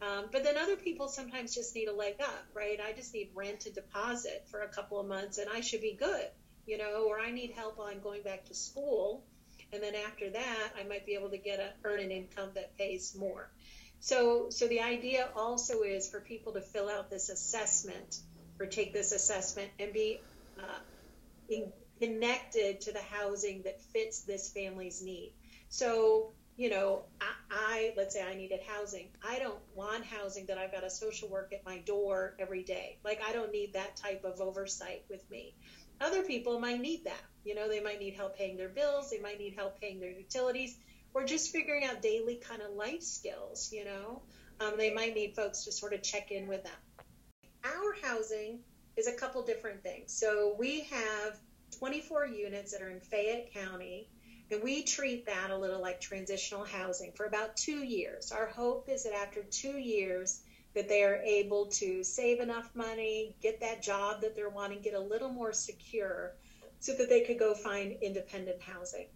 Um, 0.00 0.26
but 0.32 0.42
then 0.42 0.56
other 0.56 0.76
people 0.76 1.08
sometimes 1.08 1.54
just 1.54 1.74
need 1.74 1.88
a 1.88 1.92
leg 1.92 2.16
up, 2.20 2.44
right? 2.54 2.80
I 2.80 2.92
just 2.92 3.14
need 3.14 3.30
rent 3.34 3.60
to 3.60 3.70
deposit 3.70 4.44
for 4.50 4.62
a 4.62 4.68
couple 4.68 4.98
of 4.98 5.06
months 5.06 5.38
and 5.38 5.48
I 5.48 5.60
should 5.60 5.80
be 5.80 5.92
good, 5.92 6.26
you 6.66 6.76
know, 6.76 7.04
or 7.06 7.20
I 7.20 7.30
need 7.30 7.52
help 7.52 7.78
on 7.78 8.00
going 8.00 8.22
back 8.22 8.44
to 8.46 8.54
school 8.54 9.22
and 9.72 9.82
then 9.82 9.94
after 9.94 10.30
that 10.30 10.68
i 10.78 10.82
might 10.84 11.06
be 11.06 11.14
able 11.14 11.30
to 11.30 11.38
get 11.38 11.58
a 11.58 11.72
earn 11.84 12.00
an 12.00 12.10
income 12.10 12.50
that 12.54 12.76
pays 12.76 13.14
more. 13.18 13.50
So 14.00 14.50
so 14.50 14.66
the 14.66 14.80
idea 14.80 15.30
also 15.36 15.82
is 15.82 16.10
for 16.10 16.20
people 16.20 16.52
to 16.54 16.60
fill 16.60 16.88
out 16.88 17.10
this 17.10 17.28
assessment 17.28 18.16
or 18.60 18.66
take 18.66 18.92
this 18.92 19.12
assessment 19.12 19.70
and 19.78 19.92
be 19.92 20.24
uh, 20.58 20.80
in, 21.48 21.72
connected 22.00 22.80
to 22.82 22.92
the 22.92 23.00
housing 23.00 23.62
that 23.62 23.80
fits 23.92 24.24
this 24.24 24.52
family's 24.52 25.02
need. 25.02 25.34
So 25.68 26.34
you 26.56 26.68
know 26.68 27.06
I, 27.20 27.32
I 27.50 27.94
let's 27.96 28.14
say 28.14 28.22
i 28.22 28.34
needed 28.34 28.60
housing. 28.66 29.08
I 29.26 29.38
don't 29.38 29.60
want 29.74 30.04
housing 30.04 30.46
that 30.46 30.58
i've 30.58 30.72
got 30.72 30.84
a 30.84 30.90
social 30.90 31.28
work 31.28 31.52
at 31.52 31.64
my 31.64 31.78
door 31.78 32.34
every 32.38 32.64
day. 32.64 32.98
Like 33.04 33.22
i 33.26 33.32
don't 33.32 33.52
need 33.52 33.74
that 33.74 33.96
type 33.96 34.24
of 34.24 34.40
oversight 34.40 35.04
with 35.08 35.28
me. 35.30 35.54
Other 36.00 36.22
people 36.24 36.58
might 36.58 36.80
need 36.80 37.04
that 37.04 37.22
you 37.44 37.54
know, 37.54 37.68
they 37.68 37.80
might 37.80 38.00
need 38.00 38.14
help 38.14 38.36
paying 38.36 38.56
their 38.56 38.68
bills, 38.68 39.10
they 39.10 39.18
might 39.18 39.38
need 39.38 39.54
help 39.56 39.80
paying 39.80 40.00
their 40.00 40.10
utilities, 40.10 40.76
or 41.14 41.24
just 41.24 41.52
figuring 41.52 41.84
out 41.84 42.02
daily 42.02 42.36
kind 42.36 42.62
of 42.62 42.72
life 42.74 43.02
skills, 43.02 43.70
you 43.72 43.84
know. 43.84 44.22
Um, 44.60 44.74
they 44.76 44.92
might 44.92 45.14
need 45.14 45.34
folks 45.34 45.64
to 45.64 45.72
sort 45.72 45.92
of 45.92 46.02
check 46.02 46.30
in 46.30 46.46
with 46.46 46.62
them. 46.62 46.72
Our 47.64 47.94
housing 48.02 48.60
is 48.96 49.06
a 49.06 49.12
couple 49.12 49.42
different 49.42 49.82
things. 49.82 50.12
So 50.12 50.54
we 50.58 50.82
have 50.82 51.38
24 51.78 52.26
units 52.26 52.72
that 52.72 52.82
are 52.82 52.90
in 52.90 53.00
Fayette 53.00 53.52
County, 53.52 54.08
and 54.50 54.62
we 54.62 54.82
treat 54.82 55.26
that 55.26 55.50
a 55.50 55.56
little 55.56 55.80
like 55.80 56.00
transitional 56.00 56.64
housing 56.64 57.12
for 57.12 57.26
about 57.26 57.56
two 57.56 57.84
years. 57.84 58.32
Our 58.32 58.46
hope 58.46 58.88
is 58.88 59.04
that 59.04 59.14
after 59.14 59.42
two 59.42 59.78
years, 59.78 60.42
that 60.74 60.88
they 60.88 61.02
are 61.02 61.16
able 61.16 61.66
to 61.66 62.02
save 62.02 62.40
enough 62.40 62.70
money, 62.74 63.36
get 63.42 63.60
that 63.60 63.82
job 63.82 64.22
that 64.22 64.34
they're 64.34 64.48
wanting, 64.48 64.80
get 64.80 64.94
a 64.94 65.00
little 65.00 65.28
more 65.28 65.52
secure, 65.52 66.32
so 66.82 66.92
that 66.94 67.08
they 67.08 67.20
could 67.20 67.38
go 67.38 67.54
find 67.54 67.96
independent 68.02 68.60
housing. 68.60 69.06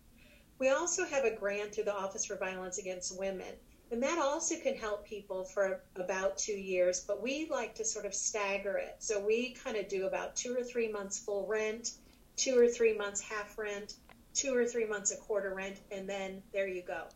We 0.61 0.71
also 0.71 1.05
have 1.05 1.25
a 1.25 1.35
grant 1.35 1.75
through 1.75 1.85
the 1.85 1.95
Office 1.95 2.25
for 2.25 2.37
Violence 2.37 2.79
Against 2.79 3.19
Women, 3.19 3.55
and 3.91 4.01
that 4.05 4.19
also 4.19 4.55
can 4.61 4.77
help 4.77 5.05
people 5.05 5.45
for 5.45 5.83
about 5.97 6.39
two 6.39 6.53
years, 6.53 7.01
but 7.01 7.21
we 7.21 7.49
like 7.51 7.75
to 7.75 7.85
sort 7.85 8.07
of 8.07 8.15
stagger 8.15 8.79
it. 8.79 8.95
So 9.01 9.21
we 9.21 9.51
kind 9.65 9.77
of 9.77 9.89
do 9.89 10.07
about 10.07 10.37
two 10.37 10.57
or 10.57 10.63
three 10.63 10.91
months 10.91 11.19
full 11.19 11.45
rent, 11.49 11.91
two 12.37 12.57
or 12.57 12.69
three 12.69 12.97
months 12.97 13.21
half 13.21 13.59
rent, 13.59 13.95
two 14.33 14.55
or 14.55 14.65
three 14.65 14.87
months 14.87 15.11
a 15.11 15.17
quarter 15.17 15.53
rent, 15.53 15.79
and 15.91 16.09
then 16.09 16.43
there 16.53 16.69
you 16.69 16.83
go. 16.83 17.09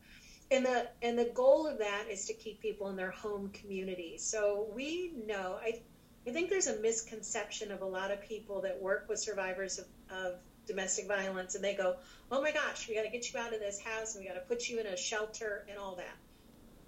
And 0.50 0.66
the 0.66 0.88
and 1.00 1.16
the 1.16 1.30
goal 1.32 1.68
of 1.68 1.78
that 1.78 2.06
is 2.10 2.26
to 2.26 2.34
keep 2.34 2.60
people 2.60 2.88
in 2.88 2.96
their 2.96 3.12
home 3.12 3.50
community. 3.50 4.18
So 4.18 4.68
we 4.74 5.12
know 5.26 5.58
I 5.62 5.80
I 6.26 6.30
think 6.30 6.50
there's 6.50 6.66
a 6.66 6.78
misconception 6.80 7.72
of 7.72 7.80
a 7.80 7.86
lot 7.86 8.10
of 8.10 8.20
people 8.20 8.60
that 8.60 8.80
work 8.80 9.06
with 9.08 9.18
survivors 9.18 9.78
of, 9.78 9.86
of 10.10 10.34
domestic 10.66 11.08
violence 11.08 11.54
and 11.54 11.64
they 11.64 11.74
go, 11.74 11.96
oh 12.30 12.42
my 12.42 12.52
gosh, 12.52 12.88
we 12.88 12.94
got 12.94 13.02
to 13.02 13.08
get 13.08 13.32
you 13.32 13.40
out 13.40 13.54
of 13.54 13.60
this 13.60 13.80
house 13.80 14.14
and 14.14 14.22
we 14.22 14.28
got 14.28 14.34
to 14.34 14.46
put 14.46 14.68
you 14.68 14.78
in 14.78 14.86
a 14.86 14.96
shelter 14.96 15.64
and 15.68 15.78
all 15.78 15.96
that. 15.96 16.16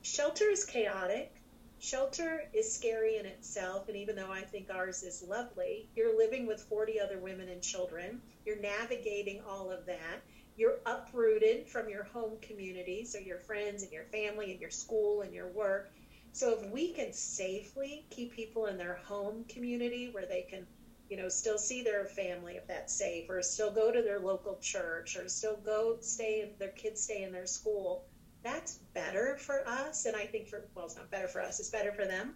Shelter 0.02 0.50
is 0.50 0.64
chaotic. 0.64 1.32
Shelter 1.78 2.44
is 2.52 2.72
scary 2.72 3.16
in 3.16 3.26
itself. 3.26 3.88
And 3.88 3.96
even 3.96 4.16
though 4.16 4.30
I 4.30 4.42
think 4.42 4.68
ours 4.70 5.02
is 5.02 5.24
lovely, 5.26 5.88
you're 5.96 6.16
living 6.16 6.46
with 6.46 6.62
40 6.62 7.00
other 7.00 7.18
women 7.18 7.48
and 7.48 7.62
children. 7.62 8.20
You're 8.44 8.60
navigating 8.60 9.40
all 9.48 9.70
of 9.70 9.86
that. 9.86 10.20
You're 10.56 10.80
uprooted 10.84 11.66
from 11.66 11.88
your 11.88 12.04
home 12.04 12.36
community, 12.42 13.06
so 13.06 13.18
your 13.18 13.38
friends 13.38 13.82
and 13.82 13.90
your 13.90 14.04
family 14.04 14.52
and 14.52 14.60
your 14.60 14.70
school 14.70 15.22
and 15.22 15.32
your 15.32 15.48
work 15.48 15.90
so 16.32 16.58
if 16.58 16.70
we 16.70 16.92
can 16.92 17.12
safely 17.12 18.06
keep 18.10 18.32
people 18.32 18.66
in 18.66 18.78
their 18.78 19.00
home 19.04 19.44
community 19.48 20.08
where 20.12 20.24
they 20.26 20.46
can, 20.48 20.66
you 21.10 21.18
know, 21.18 21.28
still 21.28 21.58
see 21.58 21.82
their 21.82 22.06
family 22.06 22.54
if 22.54 22.66
that's 22.66 22.94
safe, 22.94 23.28
or 23.28 23.42
still 23.42 23.70
go 23.70 23.92
to 23.92 24.00
their 24.00 24.18
local 24.18 24.58
church, 24.60 25.16
or 25.16 25.28
still 25.28 25.58
go 25.58 25.98
stay, 26.00 26.52
their 26.58 26.70
kids 26.70 27.02
stay 27.02 27.22
in 27.22 27.32
their 27.32 27.46
school, 27.46 28.06
that's 28.42 28.78
better 28.94 29.36
for 29.38 29.66
us. 29.68 30.06
And 30.06 30.16
I 30.16 30.24
think 30.24 30.48
for, 30.48 30.64
well, 30.74 30.86
it's 30.86 30.96
not 30.96 31.10
better 31.10 31.28
for 31.28 31.42
us, 31.42 31.60
it's 31.60 31.68
better 31.68 31.92
for 31.92 32.06
them. 32.06 32.34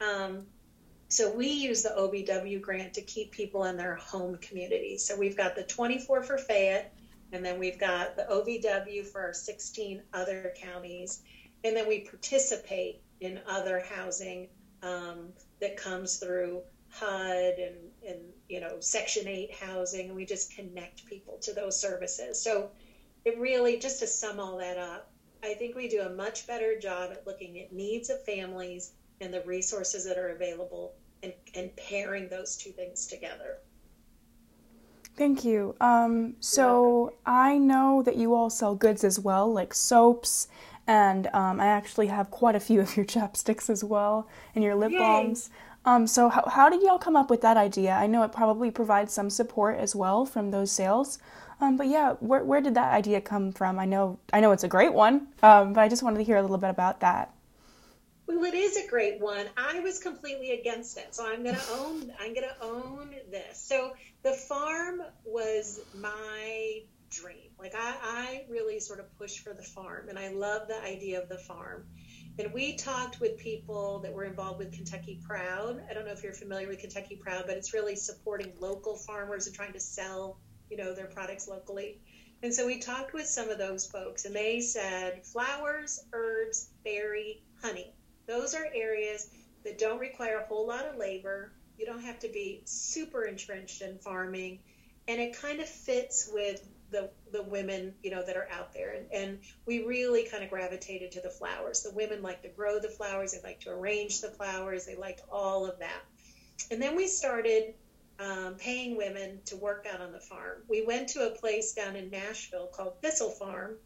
Um, 0.00 0.46
so 1.08 1.34
we 1.34 1.48
use 1.48 1.82
the 1.82 1.90
OVW 1.90 2.60
grant 2.60 2.94
to 2.94 3.02
keep 3.02 3.32
people 3.32 3.64
in 3.64 3.76
their 3.76 3.96
home 3.96 4.36
community. 4.36 4.96
So 4.98 5.16
we've 5.18 5.36
got 5.36 5.56
the 5.56 5.64
24 5.64 6.22
for 6.22 6.38
Fayette, 6.38 6.94
and 7.32 7.44
then 7.44 7.58
we've 7.58 7.80
got 7.80 8.16
the 8.16 8.26
OVW 8.30 9.06
for 9.06 9.22
our 9.22 9.32
16 9.32 10.02
other 10.12 10.54
counties. 10.56 11.22
And 11.64 11.76
then 11.76 11.88
we 11.88 12.00
participate 12.00 13.02
in 13.20 13.40
other 13.46 13.80
housing 13.94 14.48
um, 14.82 15.28
that 15.60 15.76
comes 15.76 16.16
through 16.16 16.62
HUD 16.90 17.54
and, 17.58 17.76
and 18.06 18.18
you 18.48 18.60
know 18.60 18.80
Section 18.80 19.28
8 19.28 19.54
housing, 19.54 20.08
and 20.08 20.16
we 20.16 20.24
just 20.24 20.54
connect 20.54 21.06
people 21.06 21.38
to 21.42 21.52
those 21.52 21.80
services. 21.80 22.42
So 22.42 22.70
it 23.24 23.38
really, 23.38 23.78
just 23.78 24.00
to 24.00 24.06
sum 24.06 24.40
all 24.40 24.56
that 24.58 24.78
up, 24.78 25.10
I 25.42 25.54
think 25.54 25.76
we 25.76 25.88
do 25.88 26.02
a 26.02 26.10
much 26.10 26.46
better 26.46 26.78
job 26.78 27.12
at 27.12 27.26
looking 27.26 27.60
at 27.60 27.72
needs 27.72 28.10
of 28.10 28.24
families 28.24 28.92
and 29.20 29.32
the 29.32 29.42
resources 29.42 30.04
that 30.06 30.18
are 30.18 30.30
available 30.30 30.94
and, 31.22 31.32
and 31.54 31.74
pairing 31.76 32.28
those 32.28 32.56
two 32.56 32.70
things 32.70 33.06
together. 33.06 33.58
Thank 35.16 35.44
you. 35.44 35.74
Um, 35.80 36.36
so 36.40 37.14
I 37.26 37.58
know 37.58 38.02
that 38.02 38.16
you 38.16 38.34
all 38.34 38.48
sell 38.48 38.74
goods 38.74 39.04
as 39.04 39.18
well, 39.18 39.52
like 39.52 39.74
soaps 39.74 40.48
and 40.90 41.28
um, 41.28 41.60
I 41.60 41.66
actually 41.66 42.08
have 42.08 42.32
quite 42.32 42.56
a 42.56 42.60
few 42.60 42.80
of 42.80 42.96
your 42.96 43.06
chapsticks 43.14 43.70
as 43.70 43.84
well 43.84 44.28
and 44.56 44.64
your 44.64 44.74
lip 44.74 44.90
Yay. 44.90 44.98
balms. 44.98 45.48
Um, 45.84 46.08
so 46.08 46.28
how, 46.28 46.44
how 46.48 46.68
did 46.68 46.82
y'all 46.82 46.98
come 46.98 47.14
up 47.14 47.30
with 47.30 47.42
that 47.42 47.56
idea? 47.56 47.92
I 47.92 48.08
know 48.08 48.24
it 48.24 48.32
probably 48.32 48.72
provides 48.72 49.12
some 49.12 49.30
support 49.30 49.78
as 49.78 49.94
well 49.94 50.26
from 50.26 50.50
those 50.50 50.72
sales. 50.72 51.20
Um, 51.60 51.76
but 51.76 51.86
yeah, 51.86 52.14
where, 52.14 52.42
where 52.42 52.60
did 52.60 52.74
that 52.74 52.92
idea 52.92 53.20
come 53.20 53.52
from? 53.52 53.78
I 53.78 53.84
know 53.84 54.18
I 54.32 54.40
know 54.40 54.50
it's 54.50 54.64
a 54.64 54.68
great 54.68 54.92
one, 54.92 55.28
um, 55.42 55.74
but 55.74 55.82
I 55.82 55.88
just 55.88 56.02
wanted 56.02 56.18
to 56.18 56.24
hear 56.24 56.36
a 56.36 56.42
little 56.42 56.58
bit 56.58 56.70
about 56.70 57.00
that. 57.00 57.32
Well, 58.26 58.42
it 58.44 58.54
is 58.54 58.76
a 58.76 58.88
great 58.88 59.20
one. 59.20 59.46
I 59.56 59.80
was 59.80 59.98
completely 59.98 60.52
against 60.52 60.96
it, 60.96 61.14
so 61.14 61.26
I'm 61.26 61.44
gonna 61.44 61.62
own. 61.72 62.12
I'm 62.18 62.34
gonna 62.34 62.56
own 62.62 63.14
this. 63.30 63.58
So 63.58 63.92
the 64.22 64.32
farm 64.32 65.02
was 65.24 65.80
my 65.94 66.82
dream. 67.10 67.50
Like 67.58 67.74
I, 67.74 67.94
I 68.02 68.44
really 68.48 68.80
sort 68.80 69.00
of 69.00 69.18
push 69.18 69.40
for 69.40 69.52
the 69.52 69.62
farm, 69.62 70.08
and 70.08 70.18
I 70.18 70.28
love 70.28 70.68
the 70.68 70.82
idea 70.82 71.20
of 71.20 71.28
the 71.28 71.38
farm. 71.38 71.86
And 72.38 72.52
we 72.52 72.76
talked 72.76 73.20
with 73.20 73.36
people 73.36 73.98
that 74.00 74.12
were 74.12 74.24
involved 74.24 74.58
with 74.58 74.72
Kentucky 74.72 75.20
Proud. 75.26 75.82
I 75.90 75.92
don't 75.92 76.06
know 76.06 76.12
if 76.12 76.22
you're 76.22 76.32
familiar 76.32 76.68
with 76.68 76.78
Kentucky 76.78 77.16
Proud, 77.16 77.44
but 77.46 77.56
it's 77.56 77.74
really 77.74 77.96
supporting 77.96 78.52
local 78.58 78.96
farmers 78.96 79.46
and 79.46 79.54
trying 79.54 79.72
to 79.74 79.80
sell, 79.80 80.38
you 80.70 80.76
know, 80.76 80.94
their 80.94 81.06
products 81.06 81.48
locally. 81.48 82.00
And 82.42 82.54
so 82.54 82.66
we 82.66 82.78
talked 82.78 83.12
with 83.12 83.26
some 83.26 83.50
of 83.50 83.58
those 83.58 83.86
folks, 83.86 84.24
and 84.24 84.34
they 84.34 84.60
said 84.60 85.26
flowers, 85.26 86.04
herbs, 86.12 86.70
berry, 86.84 87.42
honey. 87.62 87.92
Those 88.26 88.54
are 88.54 88.66
areas 88.74 89.28
that 89.64 89.78
don't 89.78 89.98
require 89.98 90.38
a 90.38 90.46
whole 90.46 90.66
lot 90.66 90.86
of 90.86 90.96
labor. 90.96 91.52
You 91.76 91.84
don't 91.84 92.02
have 92.02 92.18
to 92.20 92.28
be 92.28 92.62
super 92.64 93.24
entrenched 93.24 93.82
in 93.82 93.98
farming, 93.98 94.60
and 95.08 95.20
it 95.20 95.36
kind 95.36 95.60
of 95.60 95.68
fits 95.68 96.30
with 96.32 96.66
the 96.90 97.10
the 97.32 97.42
women 97.42 97.94
you 98.02 98.10
know 98.10 98.24
that 98.24 98.36
are 98.36 98.48
out 98.50 98.72
there. 98.72 98.94
And, 98.94 99.06
and 99.12 99.38
we 99.66 99.84
really 99.84 100.24
kind 100.24 100.42
of 100.42 100.50
gravitated 100.50 101.12
to 101.12 101.20
the 101.20 101.30
flowers. 101.30 101.82
The 101.82 101.92
women 101.92 102.22
like 102.22 102.42
to 102.42 102.48
grow 102.48 102.78
the 102.78 102.88
flowers. 102.88 103.32
They 103.32 103.40
like 103.42 103.60
to 103.60 103.70
arrange 103.70 104.20
the 104.20 104.30
flowers. 104.30 104.86
They 104.86 104.96
liked 104.96 105.22
all 105.30 105.66
of 105.66 105.78
that. 105.78 106.04
And 106.70 106.80
then 106.80 106.96
we 106.96 107.06
started 107.06 107.74
um, 108.18 108.54
paying 108.56 108.96
women 108.96 109.40
to 109.46 109.56
work 109.56 109.86
out 109.90 110.00
on 110.00 110.12
the 110.12 110.20
farm. 110.20 110.62
We 110.68 110.84
went 110.84 111.08
to 111.10 111.26
a 111.26 111.30
place 111.30 111.72
down 111.72 111.96
in 111.96 112.10
nashville 112.10 112.66
called 112.66 113.00
thistle 113.00 113.30
farm 113.30 113.76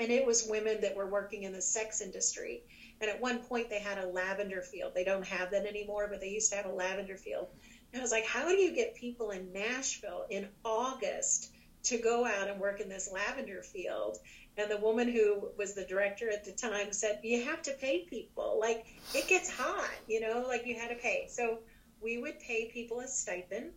and 0.00 0.10
it 0.10 0.26
was 0.26 0.46
women 0.48 0.80
that 0.80 0.96
were 0.96 1.06
working 1.06 1.44
in 1.44 1.52
the 1.52 1.62
sex 1.62 2.00
industry. 2.00 2.62
And 3.00 3.10
at 3.10 3.20
one 3.20 3.38
point 3.40 3.68
they 3.68 3.80
had 3.80 3.98
a 3.98 4.06
lavender 4.06 4.62
field. 4.62 4.92
They 4.94 5.04
don't 5.04 5.26
have 5.26 5.50
that 5.50 5.66
anymore 5.66 6.08
but 6.10 6.20
they 6.20 6.28
used 6.28 6.50
to 6.50 6.56
have 6.56 6.66
a 6.66 6.72
lavender 6.72 7.16
field. 7.16 7.48
And 7.92 8.00
i 8.00 8.02
was 8.02 8.12
like 8.12 8.26
how 8.26 8.48
do 8.48 8.54
you 8.54 8.74
get 8.74 8.94
people 8.94 9.30
in 9.30 9.52
nashville 9.52 10.26
in 10.30 10.48
august 10.64 11.53
to 11.84 11.98
go 11.98 12.24
out 12.24 12.48
and 12.48 12.60
work 12.60 12.80
in 12.80 12.88
this 12.88 13.10
lavender 13.12 13.62
field. 13.62 14.18
And 14.56 14.70
the 14.70 14.78
woman 14.78 15.08
who 15.10 15.48
was 15.58 15.74
the 15.74 15.84
director 15.84 16.30
at 16.30 16.44
the 16.44 16.52
time 16.52 16.92
said, 16.92 17.20
You 17.22 17.44
have 17.44 17.62
to 17.62 17.72
pay 17.72 18.06
people. 18.08 18.58
Like, 18.60 18.86
it 19.14 19.26
gets 19.28 19.50
hot, 19.50 19.90
you 20.08 20.20
know, 20.20 20.44
like 20.46 20.66
you 20.66 20.78
had 20.78 20.88
to 20.88 20.96
pay. 20.96 21.26
So 21.28 21.58
we 22.00 22.18
would 22.18 22.38
pay 22.38 22.70
people 22.72 23.00
a 23.00 23.08
stipend. 23.08 23.72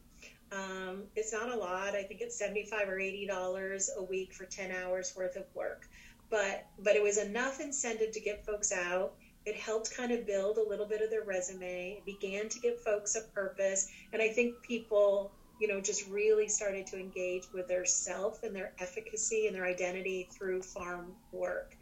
Um, 0.52 1.04
it's 1.16 1.34
not 1.34 1.52
a 1.52 1.56
lot. 1.56 1.96
I 1.96 2.04
think 2.04 2.22
it's 2.22 2.38
75 2.38 2.88
or 2.88 3.00
80 3.00 3.28
dollars 3.28 3.90
a 3.98 4.04
week 4.04 4.34
for 4.34 4.46
10 4.46 4.72
hours 4.72 5.14
worth 5.16 5.36
of 5.36 5.46
work. 5.54 5.88
But 6.30 6.66
but 6.80 6.96
it 6.96 7.04
was 7.04 7.18
enough 7.18 7.60
incentive 7.60 8.12
to 8.12 8.20
get 8.20 8.46
folks 8.46 8.72
out. 8.72 9.14
It 9.46 9.56
helped 9.56 9.96
kind 9.96 10.12
of 10.12 10.26
build 10.26 10.58
a 10.58 10.68
little 10.68 10.86
bit 10.86 11.02
of 11.02 11.10
their 11.10 11.24
resume. 11.24 11.98
It 11.98 12.06
began 12.06 12.50
to 12.50 12.60
give 12.60 12.82
folks 12.82 13.16
a 13.16 13.22
purpose. 13.34 13.90
And 14.12 14.22
I 14.22 14.28
think 14.28 14.62
people 14.62 15.32
you 15.60 15.68
know, 15.68 15.82
just 15.82 16.08
really 16.08 16.48
started 16.48 16.86
to 16.88 17.00
engage 17.00 17.44
with 17.54 17.68
their 17.68 17.86
self 17.86 18.44
and 18.44 18.56
their 18.56 18.74
efficacy 18.80 19.48
and 19.48 19.56
their 19.56 19.66
identity 19.66 20.30
through 20.32 20.62
farm 20.62 21.14
work. 21.32 21.76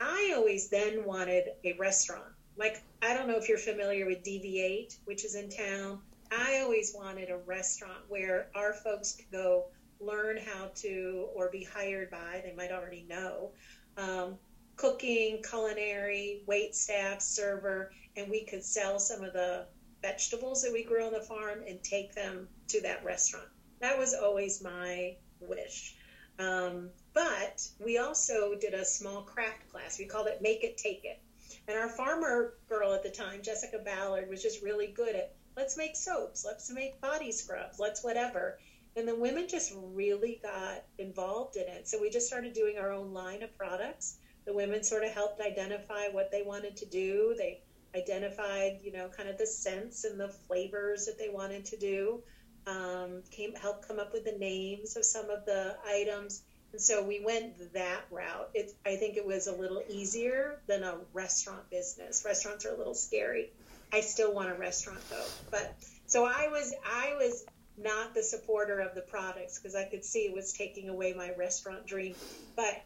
I 0.00 0.32
always 0.36 0.68
then 0.68 1.04
wanted 1.04 1.44
a 1.64 1.74
restaurant. 1.78 2.24
Like, 2.56 2.82
I 3.02 3.14
don't 3.14 3.28
know 3.28 3.36
if 3.36 3.48
you're 3.48 3.58
familiar 3.58 4.06
with 4.06 4.24
DV8, 4.24 4.98
which 5.04 5.24
is 5.24 5.34
in 5.34 5.48
town. 5.48 6.00
I 6.30 6.60
always 6.60 6.94
wanted 6.94 7.30
a 7.30 7.38
restaurant 7.38 8.00
where 8.08 8.48
our 8.54 8.74
folks 8.74 9.12
could 9.12 9.30
go 9.30 9.66
learn 10.00 10.38
how 10.38 10.70
to 10.74 11.28
or 11.34 11.50
be 11.50 11.62
hired 11.64 12.10
by, 12.10 12.42
they 12.44 12.54
might 12.54 12.72
already 12.72 13.06
know, 13.08 13.50
um, 13.96 14.36
cooking, 14.76 15.42
culinary, 15.48 16.42
wait 16.46 16.74
staff, 16.74 17.20
server, 17.20 17.92
and 18.16 18.28
we 18.30 18.44
could 18.44 18.64
sell 18.64 18.98
some 18.98 19.22
of 19.22 19.32
the 19.32 19.66
vegetables 20.02 20.62
that 20.62 20.72
we 20.72 20.84
grew 20.84 21.06
on 21.06 21.12
the 21.12 21.20
farm 21.20 21.60
and 21.66 21.82
take 21.82 22.14
them 22.14 22.48
to 22.68 22.80
that 22.82 23.04
restaurant. 23.04 23.48
That 23.80 23.98
was 23.98 24.14
always 24.14 24.62
my 24.62 25.16
wish. 25.40 25.96
Um, 26.38 26.90
but 27.14 27.66
we 27.78 27.98
also 27.98 28.54
did 28.54 28.74
a 28.74 28.84
small 28.84 29.22
craft 29.22 29.68
class. 29.70 29.98
We 29.98 30.06
called 30.06 30.26
it 30.26 30.42
Make 30.42 30.64
It 30.64 30.76
Take 30.76 31.04
It. 31.04 31.20
And 31.68 31.78
our 31.78 31.88
farmer 31.88 32.54
girl 32.68 32.92
at 32.92 33.02
the 33.02 33.10
time, 33.10 33.42
Jessica 33.42 33.78
Ballard, 33.78 34.28
was 34.28 34.42
just 34.42 34.62
really 34.62 34.88
good 34.88 35.14
at 35.14 35.34
let's 35.56 35.76
make 35.76 35.96
soaps, 35.96 36.44
let's 36.44 36.70
make 36.70 37.00
body 37.00 37.30
scrubs, 37.30 37.78
let's 37.78 38.02
whatever. 38.02 38.58
And 38.96 39.06
the 39.06 39.14
women 39.14 39.46
just 39.48 39.72
really 39.76 40.40
got 40.42 40.84
involved 40.98 41.56
in 41.56 41.66
it. 41.66 41.88
So 41.88 42.00
we 42.00 42.10
just 42.10 42.26
started 42.26 42.52
doing 42.52 42.78
our 42.78 42.92
own 42.92 43.12
line 43.12 43.42
of 43.42 43.56
products. 43.56 44.18
The 44.44 44.52
women 44.52 44.82
sort 44.82 45.04
of 45.04 45.12
helped 45.12 45.40
identify 45.40 46.08
what 46.08 46.30
they 46.30 46.42
wanted 46.42 46.76
to 46.78 46.86
do. 46.86 47.34
They 47.38 47.62
identified, 47.94 48.80
you 48.82 48.92
know, 48.92 49.08
kind 49.08 49.28
of 49.28 49.38
the 49.38 49.46
scents 49.46 50.04
and 50.04 50.18
the 50.18 50.28
flavors 50.28 51.06
that 51.06 51.18
they 51.18 51.28
wanted 51.28 51.64
to 51.66 51.76
do. 51.76 52.22
Um, 52.66 53.22
came 53.30 53.54
helped 53.54 53.88
come 53.88 53.98
up 53.98 54.12
with 54.12 54.24
the 54.24 54.38
names 54.38 54.96
of 54.96 55.04
some 55.04 55.30
of 55.30 55.44
the 55.46 55.76
items, 55.84 56.44
and 56.72 56.80
so 56.80 57.04
we 57.04 57.20
went 57.24 57.72
that 57.72 58.02
route. 58.10 58.50
It, 58.54 58.70
I 58.86 58.96
think 58.96 59.16
it 59.16 59.26
was 59.26 59.48
a 59.48 59.56
little 59.56 59.82
easier 59.88 60.62
than 60.68 60.84
a 60.84 61.00
restaurant 61.12 61.68
business. 61.70 62.22
Restaurants 62.24 62.64
are 62.64 62.72
a 62.72 62.78
little 62.78 62.94
scary. 62.94 63.50
I 63.92 64.00
still 64.00 64.32
want 64.32 64.50
a 64.50 64.54
restaurant 64.54 65.00
though, 65.10 65.26
but 65.50 65.74
so 66.06 66.24
I 66.24 66.48
was 66.48 66.72
I 66.84 67.14
was 67.18 67.44
not 67.76 68.14
the 68.14 68.22
supporter 68.22 68.80
of 68.80 68.94
the 68.94 69.02
products 69.02 69.58
because 69.58 69.74
I 69.74 69.84
could 69.84 70.04
see 70.04 70.20
it 70.20 70.34
was 70.34 70.52
taking 70.52 70.88
away 70.88 71.14
my 71.14 71.32
restaurant 71.36 71.86
dream. 71.86 72.14
But 72.56 72.84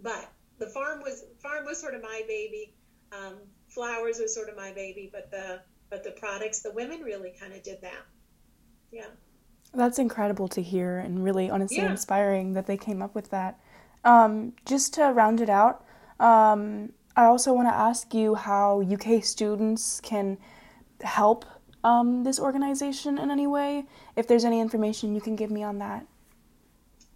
but 0.00 0.32
the 0.58 0.66
farm 0.68 1.00
was 1.00 1.24
farm 1.42 1.64
was 1.64 1.80
sort 1.80 1.94
of 1.94 2.02
my 2.02 2.22
baby. 2.28 2.74
Um, 3.12 3.38
flowers 3.70 4.18
was 4.20 4.34
sort 4.34 4.48
of 4.48 4.56
my 4.56 4.72
baby, 4.72 5.08
but 5.12 5.30
the 5.30 5.60
but 5.90 6.04
the 6.04 6.12
products, 6.12 6.60
the 6.60 6.72
women 6.72 7.00
really 7.00 7.34
kind 7.38 7.52
of 7.52 7.62
did 7.62 7.80
that. 7.82 8.06
Yeah. 8.92 9.06
That's 9.74 9.98
incredible 9.98 10.48
to 10.48 10.62
hear 10.62 10.98
and 10.98 11.22
really 11.22 11.50
honestly 11.50 11.78
yeah. 11.78 11.90
inspiring 11.90 12.52
that 12.54 12.66
they 12.66 12.76
came 12.76 13.02
up 13.02 13.14
with 13.14 13.30
that. 13.30 13.58
Um, 14.04 14.54
just 14.64 14.94
to 14.94 15.06
round 15.06 15.40
it 15.40 15.50
out, 15.50 15.84
um, 16.18 16.92
I 17.16 17.24
also 17.24 17.52
want 17.52 17.68
to 17.68 17.74
ask 17.74 18.14
you 18.14 18.34
how 18.34 18.82
UK 18.82 19.22
students 19.24 20.00
can 20.00 20.38
help 21.02 21.44
um, 21.82 22.24
this 22.24 22.38
organization 22.38 23.18
in 23.18 23.30
any 23.30 23.46
way. 23.46 23.84
If 24.16 24.26
there's 24.26 24.44
any 24.44 24.60
information 24.60 25.14
you 25.14 25.20
can 25.20 25.36
give 25.36 25.50
me 25.50 25.62
on 25.62 25.78
that. 25.78 26.06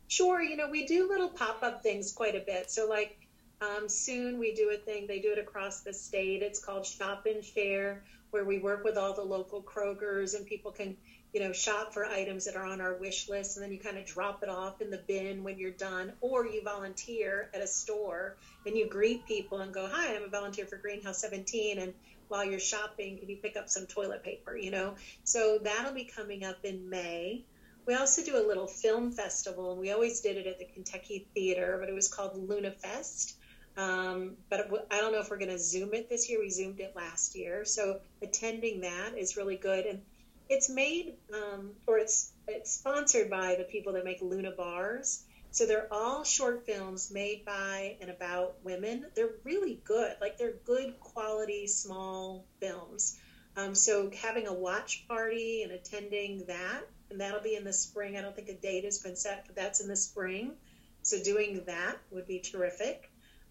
Sure. 0.09 0.43
You 0.43 0.57
know, 0.57 0.69
we 0.71 0.87
do 0.87 1.09
little 1.09 1.29
pop 1.29 1.63
up 1.63 1.83
things 1.83 2.13
quite 2.13 2.35
a 2.35 2.43
bit. 2.47 2.71
So, 2.71 2.87
like, 2.89 3.27
um, 3.61 3.89
soon 3.89 4.39
we 4.39 4.55
do 4.55 4.71
a 4.71 4.77
thing, 4.77 5.07
they 5.07 5.21
do 5.21 5.33
it 5.33 5.39
across 5.39 5.81
the 5.81 5.93
state. 5.93 6.43
It's 6.43 6.59
called 6.59 6.85
Shop 6.85 7.27
and 7.27 7.45
Share, 7.45 8.03
where 8.31 8.45
we 8.45 8.59
work 8.59 8.85
with 8.85 8.97
all 8.97 9.15
the 9.15 9.23
local 9.23 9.63
Krogers 9.63 10.35
and 10.35 10.45
people 10.45 10.73
can, 10.73 10.97
you 11.33 11.41
know, 11.41 11.53
shop 11.53 11.95
for 11.95 12.05
items 12.05 12.45
that 12.45 12.57
are 12.57 12.65
on 12.65 12.81
our 12.81 12.95
wish 12.95 13.29
list. 13.29 13.57
And 13.57 13.65
then 13.65 13.73
you 13.73 13.79
kind 13.79 13.97
of 13.97 14.05
drop 14.05 14.43
it 14.43 14.49
off 14.49 14.81
in 14.81 14.91
the 14.91 15.03
bin 15.07 15.45
when 15.45 15.59
you're 15.59 15.71
done, 15.71 16.13
or 16.21 16.47
you 16.47 16.63
volunteer 16.63 17.49
at 17.55 17.61
a 17.61 17.67
store 17.67 18.37
and 18.67 18.77
you 18.77 18.89
greet 18.89 19.25
people 19.27 19.61
and 19.61 19.73
go, 19.73 19.89
Hi, 19.91 20.15
I'm 20.15 20.25
a 20.25 20.29
volunteer 20.29 20.67
for 20.67 20.77
Greenhouse 20.77 21.21
17. 21.21 21.79
And 21.79 21.95
while 22.29 22.45
you're 22.45 22.61
shopping, 22.61 23.19
can 23.19 23.29
you 23.29 23.37
pick 23.37 23.57
up 23.57 23.69
some 23.69 23.87
toilet 23.87 24.25
paper? 24.25 24.57
You 24.57 24.73
know, 24.73 24.95
so 25.23 25.59
that'll 25.63 25.95
be 25.95 26.05
coming 26.05 26.45
up 26.45 26.65
in 26.65 26.89
May. 26.91 27.45
We 27.87 27.95
also 27.95 28.25
do 28.25 28.39
a 28.39 28.45
little 28.47 28.67
film 28.67 29.13
festival, 29.13 29.73
and 29.73 29.81
we 29.81 29.93
always 29.93 30.21
did 30.21 30.39
it 30.39 30.47
at 30.47 30.59
the 30.59 30.65
Kentucky 30.65 31.27
Theater, 31.35 31.77
but 31.79 31.91
it 31.91 31.93
was 31.93 32.09
called 32.09 32.49
Luna 32.49 32.71
Fest 32.71 33.37
um, 33.77 34.37
but 34.51 34.71
I 34.91 35.01
don't 35.01 35.13
know 35.13 35.21
if 35.21 35.31
we're 35.31 35.39
going 35.39 35.51
to 35.51 35.59
Zoom 35.59 35.95
it 35.95 36.09
this 36.09 36.31
year. 36.31 36.41
We 36.41 36.51
Zoomed 36.51 36.81
it 36.81 36.95
last 36.95 37.35
year. 37.35 37.65
So 37.65 38.01
attending 38.23 38.83
that 38.83 39.19
is 39.19 39.37
really 39.37 39.57
good. 39.57 39.87
And 39.87 40.03
it's 40.49 40.71
made, 40.71 41.15
um, 41.33 41.71
or 41.87 41.99
it's, 41.99 42.33
it's 42.47 42.73
sponsored 42.73 43.31
by 43.31 43.57
the 43.57 43.65
people 43.65 43.95
that 43.95 44.05
make 44.05 44.21
Luna 44.23 44.53
bars. 44.53 45.25
So 45.51 45.67
they're 45.67 45.93
all 45.93 46.25
short 46.25 46.67
films 46.67 47.11
made 47.13 47.45
by 47.45 47.97
and 48.01 48.11
about 48.11 48.57
women. 48.65 49.07
They're 49.15 49.35
really 49.45 49.81
good. 49.85 50.17
Like 50.21 50.37
they're 50.37 50.55
good 50.65 50.99
quality, 51.01 51.67
small 51.67 52.45
films. 52.61 53.19
Um, 53.57 53.75
so 53.75 54.11
having 54.11 54.49
a 54.49 54.53
watch 54.53 55.07
party 55.07 55.63
and 55.63 55.73
attending 55.73 56.45
that, 56.47 56.83
and 57.11 57.21
that'll 57.21 57.41
be 57.41 57.55
in 57.55 57.63
the 57.63 57.73
spring. 57.73 58.17
I 58.17 58.21
don't 58.21 58.35
think 58.35 58.49
a 58.49 58.55
date 58.55 58.85
has 58.85 58.99
been 58.99 59.15
set, 59.15 59.45
but 59.47 59.55
that's 59.55 59.81
in 59.81 59.87
the 59.89 59.97
spring. 59.97 60.55
So 61.03 61.23
doing 61.23 61.63
that 61.67 61.99
would 62.11 62.27
be 62.27 62.41
terrific. 62.41 63.11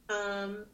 Um, 0.09 0.65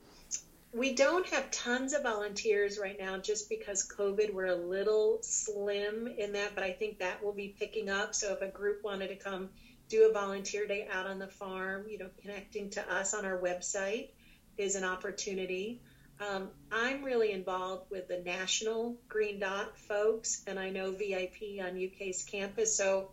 we 0.72 0.94
don't 0.94 1.28
have 1.30 1.50
tons 1.50 1.94
of 1.94 2.04
volunteers 2.04 2.78
right 2.78 2.98
now 3.00 3.18
just 3.18 3.50
because 3.50 3.88
COVID, 3.88 4.34
we're 4.34 4.46
a 4.46 4.56
little 4.56 5.20
slim 5.22 6.08
in 6.08 6.34
that, 6.34 6.54
but 6.54 6.64
I 6.64 6.72
think 6.72 7.00
that 7.00 7.24
will 7.24 7.34
be 7.34 7.56
picking 7.58 7.90
up. 7.90 8.14
So 8.14 8.34
if 8.34 8.42
a 8.42 8.48
group 8.48 8.84
wanted 8.84 9.08
to 9.08 9.16
come 9.16 9.50
do 9.88 10.08
a 10.08 10.14
volunteer 10.14 10.68
day 10.68 10.88
out 10.92 11.08
on 11.08 11.18
the 11.18 11.28
farm, 11.28 11.86
you 11.90 11.98
know, 11.98 12.10
connecting 12.22 12.70
to 12.70 12.94
us 12.94 13.16
on 13.16 13.26
our 13.26 13.40
website 13.40 14.10
is 14.58 14.76
an 14.76 14.84
opportunity. 14.84 15.82
Um, 16.20 16.50
I'm 16.72 17.04
really 17.04 17.32
involved 17.32 17.90
with 17.90 18.08
the 18.08 18.20
national 18.20 18.98
Green 19.08 19.40
Dot 19.40 19.78
folks, 19.78 20.44
and 20.46 20.60
I 20.60 20.70
know 20.70 20.92
VIP 20.92 21.60
on 21.62 21.84
UK's 21.84 22.24
campus. 22.24 22.76
So 22.76 23.12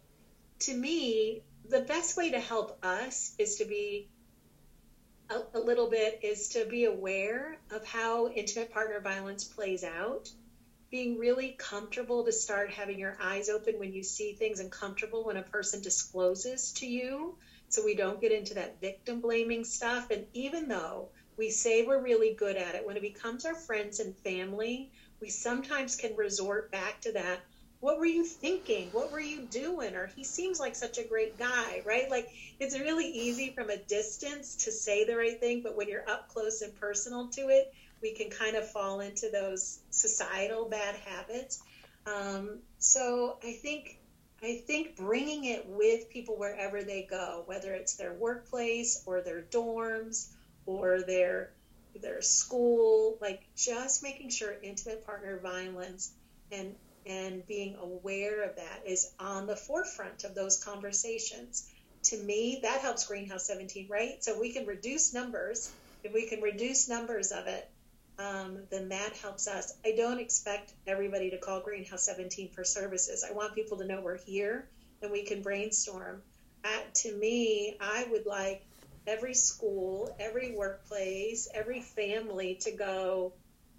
to 0.61 0.75
me, 0.75 1.43
the 1.69 1.81
best 1.81 2.17
way 2.17 2.33
to 2.33 2.41
help 2.41 2.85
us 2.85 3.35
is 3.39 3.57
to 3.57 3.65
be 3.65 4.09
a, 5.31 5.41
a 5.55 5.61
little 5.61 5.89
bit 5.89 6.19
is 6.23 6.49
to 6.49 6.65
be 6.65 6.85
aware 6.85 7.59
of 7.71 7.85
how 7.85 8.29
intimate 8.29 8.71
partner 8.71 9.01
violence 9.01 9.45
plays 9.45 9.83
out 9.85 10.29
being 10.91 11.19
really 11.19 11.57
comfortable 11.59 12.25
to 12.25 12.33
start 12.33 12.71
having 12.71 12.99
your 12.99 13.17
eyes 13.21 13.49
open 13.49 13.79
when 13.79 13.93
you 13.93 14.03
see 14.03 14.33
things 14.33 14.61
and 14.61 14.71
comfortable 14.73 15.25
when 15.25 15.37
a 15.37 15.43
person 15.43 15.81
discloses 15.81 16.73
to 16.73 16.87
you 16.87 17.37
so 17.69 17.83
we 17.83 17.95
don't 17.95 18.21
get 18.21 18.33
into 18.33 18.55
that 18.55 18.81
victim 18.81 19.21
blaming 19.21 19.65
stuff 19.65 20.07
and 20.11 20.27
even 20.33 20.69
though 20.69 21.11
We 21.39 21.51
say 21.51 21.83
we're 21.83 22.01
really 22.03 22.35
good 22.35 22.57
at 22.57 22.75
it. 22.77 22.85
When 22.85 22.97
it 22.97 23.03
becomes 23.03 23.45
our 23.45 23.55
friends 23.55 24.01
and 24.01 24.15
family, 24.25 24.91
we 25.21 25.29
sometimes 25.29 25.95
can 25.97 26.17
resort 26.17 26.71
back 26.71 27.01
to 27.03 27.13
that. 27.13 27.41
What 27.81 27.99
were 27.99 28.07
you 28.07 28.25
thinking? 28.25 28.89
What 28.93 29.13
were 29.13 29.21
you 29.21 29.43
doing? 29.43 29.95
Or 29.95 30.07
he 30.07 30.25
seems 30.25 30.59
like 30.59 30.75
such 30.75 30.99
a 30.99 31.05
great 31.05 31.39
guy, 31.39 31.83
right? 31.85 32.11
Like 32.11 32.29
it's 32.59 32.79
really 32.79 33.07
easy 33.07 33.53
from 33.55 33.71
a 33.71 33.77
distance 33.77 34.65
to 34.65 34.73
say 34.73 35.05
the 35.05 35.17
right 35.17 35.39
thing, 35.39 35.61
but 35.63 35.77
when 35.77 35.89
you're 35.89 36.09
up 36.09 36.29
close 36.29 36.63
and 36.63 36.75
personal 36.81 37.29
to 37.29 37.49
it, 37.49 37.71
we 38.03 38.13
can 38.13 38.31
kind 38.31 38.57
of 38.57 38.71
fall 38.71 39.01
into 39.01 39.29
those 39.31 39.79
societal 39.91 40.69
bad 40.69 40.97
habits. 40.97 41.59
Um, 42.07 42.61
so 42.79 43.39
I 43.43 43.53
think 43.53 43.99
I 44.43 44.63
think 44.67 44.97
bringing 44.97 45.45
it 45.45 45.67
with 45.67 46.11
people 46.11 46.37
wherever 46.37 46.83
they 46.83 47.07
go, 47.09 47.43
whether 47.47 47.73
it's 47.73 47.97
their 47.97 48.13
workplace 48.13 49.03
or 49.07 49.23
their 49.23 49.43
dorms 49.43 50.29
or 50.67 51.03
their 51.03 51.51
their 51.95 52.21
school, 52.21 53.17
like 53.21 53.41
just 53.57 54.03
making 54.03 54.31
sure 54.31 54.55
intimate 54.63 55.05
partner 55.07 55.41
violence 55.43 56.13
and 56.53 56.75
and 57.07 57.47
being 57.47 57.77
aware 57.77 58.43
of 58.43 58.57
that 58.57 58.83
is 58.85 59.13
on 59.19 59.47
the 59.47 59.57
forefront 59.57 60.25
of 60.25 60.35
those 60.35 60.63
conversations. 60.63 61.69
To 62.05 62.19
me, 62.19 62.61
that 62.63 62.81
helps 62.81 63.07
Greenhouse 63.07 63.47
17, 63.47 63.87
right? 63.89 64.23
So 64.23 64.39
we 64.39 64.53
can 64.53 64.67
reduce 64.67 65.15
numbers. 65.15 65.73
If 66.03 66.13
we 66.13 66.27
can 66.29 66.41
reduce 66.41 66.89
numbers 66.89 67.33
of 67.33 67.47
it, 67.47 67.71
um, 68.19 68.59
then 68.71 68.89
that 68.89 69.15
helps 69.17 69.47
us. 69.47 69.75
I 69.85 69.93
don't 69.93 70.19
expect 70.19 70.73
everybody 70.87 71.31
to 71.31 71.39
call 71.39 71.61
Greenhouse 71.61 72.05
17 72.05 72.51
for 72.51 72.65
services. 72.65 73.25
I 73.29 73.33
want 73.33 73.55
people 73.55 73.79
to 73.79 73.87
know 73.87 74.01
we're 74.01 74.19
here 74.19 74.69
and 75.03 75.13
we 75.13 75.23
can 75.23 75.43
brainstorm. 75.43 76.23
At, 76.65 76.95
to 76.97 77.17
me, 77.17 77.77
I 77.81 78.07
would 78.11 78.27
like 78.27 78.65
every 79.07 79.35
school, 79.35 80.15
every 80.19 80.57
workplace, 80.57 81.49
every 81.55 81.81
family 81.81 82.57
to 82.63 82.73
go, 82.73 83.33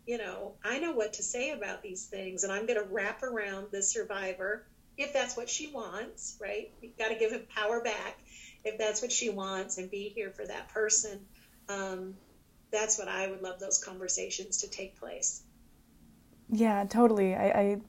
you 0.07 0.17
know, 0.17 0.53
I 0.63 0.79
know 0.79 0.93
what 0.93 1.13
to 1.13 1.23
say 1.23 1.51
about 1.51 1.83
these 1.83 2.05
things, 2.05 2.43
and 2.43 2.51
I'm 2.51 2.65
going 2.65 2.81
to 2.81 2.89
wrap 2.89 3.23
around 3.23 3.67
the 3.71 3.83
survivor 3.83 4.65
if 4.97 5.13
that's 5.13 5.37
what 5.37 5.49
she 5.49 5.67
wants, 5.67 6.37
right? 6.41 6.71
You've 6.81 6.97
got 6.97 7.09
to 7.09 7.15
give 7.15 7.33
it 7.33 7.49
power 7.49 7.83
back 7.83 8.17
if 8.63 8.77
that's 8.79 9.01
what 9.01 9.11
she 9.11 9.29
wants 9.29 9.77
and 9.77 9.91
be 9.91 10.09
here 10.09 10.31
for 10.31 10.47
that 10.47 10.69
person. 10.69 11.19
Um, 11.69 12.15
that's 12.71 12.97
what 12.97 13.09
I 13.09 13.29
would 13.29 13.41
love 13.41 13.59
those 13.59 13.83
conversations 13.83 14.57
to 14.57 14.69
take 14.69 14.97
place. 14.97 15.43
Yeah, 16.49 16.85
totally. 16.85 17.35
I, 17.35 17.47
I 17.49 17.81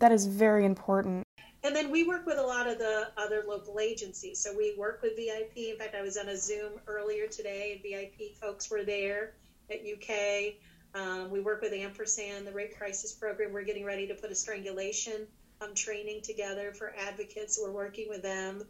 that 0.00 0.10
is 0.10 0.26
very 0.26 0.64
important. 0.64 1.22
And 1.64 1.76
then 1.76 1.92
we 1.92 2.02
work 2.02 2.26
with 2.26 2.38
a 2.38 2.42
lot 2.42 2.66
of 2.66 2.78
the 2.78 3.08
other 3.16 3.44
local 3.46 3.78
agencies. 3.78 4.40
So 4.40 4.52
we 4.56 4.74
work 4.76 5.00
with 5.00 5.14
VIP. 5.14 5.70
In 5.70 5.78
fact, 5.78 5.94
I 5.94 6.02
was 6.02 6.16
on 6.16 6.28
a 6.28 6.36
Zoom 6.36 6.72
earlier 6.88 7.28
today, 7.28 7.72
and 7.72 7.82
VIP 7.82 8.36
folks 8.36 8.68
were 8.68 8.82
there 8.82 9.34
at 9.70 9.78
UK. 9.78 10.54
Um, 10.94 11.30
we 11.30 11.40
work 11.40 11.62
with 11.62 11.72
Ampersand, 11.72 12.46
the 12.46 12.52
rape 12.52 12.76
crisis 12.76 13.12
program. 13.12 13.52
We're 13.52 13.64
getting 13.64 13.84
ready 13.84 14.06
to 14.08 14.14
put 14.14 14.30
a 14.30 14.34
strangulation 14.34 15.26
um, 15.62 15.74
training 15.74 16.22
together 16.22 16.72
for 16.72 16.94
advocates. 16.98 17.58
We're 17.62 17.72
working 17.72 18.08
with 18.08 18.22
them. 18.22 18.64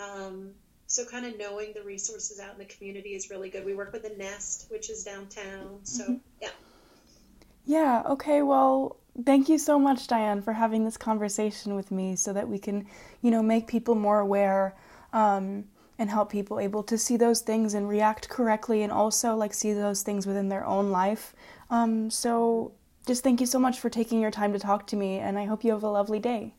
Um, 0.00 0.50
so 0.86 1.04
kind 1.04 1.26
of 1.26 1.38
knowing 1.38 1.72
the 1.74 1.82
resources 1.82 2.40
out 2.40 2.52
in 2.54 2.58
the 2.58 2.64
community 2.64 3.10
is 3.10 3.30
really 3.30 3.50
good. 3.50 3.64
We 3.64 3.74
work 3.74 3.92
with 3.92 4.02
the 4.02 4.16
Nest, 4.16 4.66
which 4.70 4.90
is 4.90 5.04
downtown. 5.04 5.80
So 5.84 6.04
mm-hmm. 6.04 6.14
yeah. 6.40 6.48
Yeah. 7.66 8.02
Okay. 8.06 8.42
Well, 8.42 8.96
thank 9.26 9.48
you 9.48 9.58
so 9.58 9.78
much, 9.78 10.06
Diane, 10.06 10.40
for 10.40 10.54
having 10.54 10.84
this 10.84 10.96
conversation 10.96 11.74
with 11.74 11.90
me, 11.90 12.16
so 12.16 12.32
that 12.32 12.48
we 12.48 12.58
can, 12.58 12.86
you 13.20 13.30
know, 13.30 13.42
make 13.42 13.66
people 13.66 13.94
more 13.94 14.20
aware. 14.20 14.74
Um, 15.12 15.64
and 15.98 16.10
help 16.10 16.30
people 16.30 16.60
able 16.60 16.82
to 16.82 16.96
see 16.96 17.16
those 17.16 17.40
things 17.40 17.74
and 17.74 17.88
react 17.88 18.28
correctly 18.28 18.82
and 18.82 18.92
also 18.92 19.34
like 19.34 19.52
see 19.52 19.72
those 19.72 20.02
things 20.02 20.26
within 20.26 20.48
their 20.48 20.64
own 20.64 20.90
life 20.90 21.34
um, 21.70 22.10
so 22.10 22.72
just 23.06 23.22
thank 23.22 23.40
you 23.40 23.46
so 23.46 23.58
much 23.58 23.78
for 23.80 23.90
taking 23.90 24.20
your 24.20 24.30
time 24.30 24.52
to 24.52 24.58
talk 24.58 24.86
to 24.86 24.96
me 24.96 25.18
and 25.18 25.38
i 25.38 25.44
hope 25.44 25.64
you 25.64 25.72
have 25.72 25.82
a 25.82 25.90
lovely 25.90 26.18
day 26.18 26.54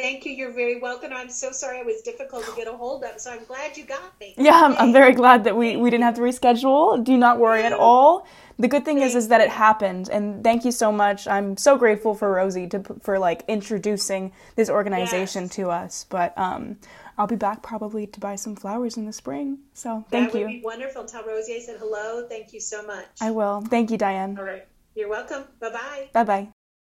Thank 0.00 0.24
you. 0.24 0.32
You're 0.32 0.52
very 0.52 0.78
welcome. 0.78 1.12
I'm 1.12 1.28
so 1.28 1.50
sorry 1.50 1.80
I 1.80 1.82
was 1.82 2.02
difficult 2.02 2.44
to 2.44 2.52
get 2.54 2.68
a 2.68 2.72
hold 2.72 3.02
of, 3.02 3.20
so 3.20 3.32
I'm 3.32 3.44
glad 3.46 3.76
you 3.76 3.84
got 3.84 4.14
me. 4.20 4.32
Yeah, 4.36 4.62
I'm, 4.64 4.76
I'm 4.76 4.92
very 4.92 5.12
glad 5.12 5.42
that 5.42 5.56
we, 5.56 5.76
we 5.76 5.90
didn't 5.90 6.04
have 6.04 6.14
to 6.14 6.20
reschedule. 6.20 7.02
Do 7.02 7.16
not 7.16 7.40
worry 7.40 7.64
at 7.64 7.72
all. 7.72 8.24
The 8.60 8.68
good 8.68 8.84
thing 8.84 9.00
is 9.00 9.16
is 9.16 9.26
that 9.26 9.40
it 9.40 9.50
happened, 9.50 10.08
and 10.08 10.44
thank 10.44 10.64
you 10.64 10.70
so 10.70 10.92
much. 10.92 11.26
I'm 11.26 11.56
so 11.56 11.76
grateful 11.76 12.14
for 12.14 12.32
Rosie 12.32 12.68
to 12.68 12.82
for 13.02 13.18
like 13.18 13.42
introducing 13.48 14.32
this 14.54 14.70
organization 14.70 15.44
yes. 15.44 15.54
to 15.56 15.70
us. 15.70 16.06
But 16.08 16.36
um, 16.38 16.76
I'll 17.18 17.26
be 17.26 17.36
back 17.36 17.62
probably 17.62 18.06
to 18.06 18.20
buy 18.20 18.36
some 18.36 18.54
flowers 18.54 18.96
in 18.96 19.04
the 19.04 19.12
spring. 19.12 19.58
So 19.74 20.04
thank 20.10 20.32
you. 20.32 20.40
That 20.40 20.46
would 20.46 20.52
be 20.52 20.62
wonderful. 20.62 21.04
Tell 21.04 21.24
Rosie 21.24 21.56
I 21.56 21.58
said 21.58 21.78
hello. 21.78 22.26
Thank 22.28 22.52
you 22.52 22.60
so 22.60 22.86
much. 22.86 23.06
I 23.20 23.32
will. 23.32 23.60
Thank 23.60 23.90
you, 23.90 23.98
Diane. 23.98 24.36
All 24.38 24.44
right. 24.44 24.66
You're 24.94 25.08
welcome. 25.08 25.44
Bye 25.60 25.70
bye. 25.70 26.08
Bye 26.12 26.24
bye. 26.24 26.48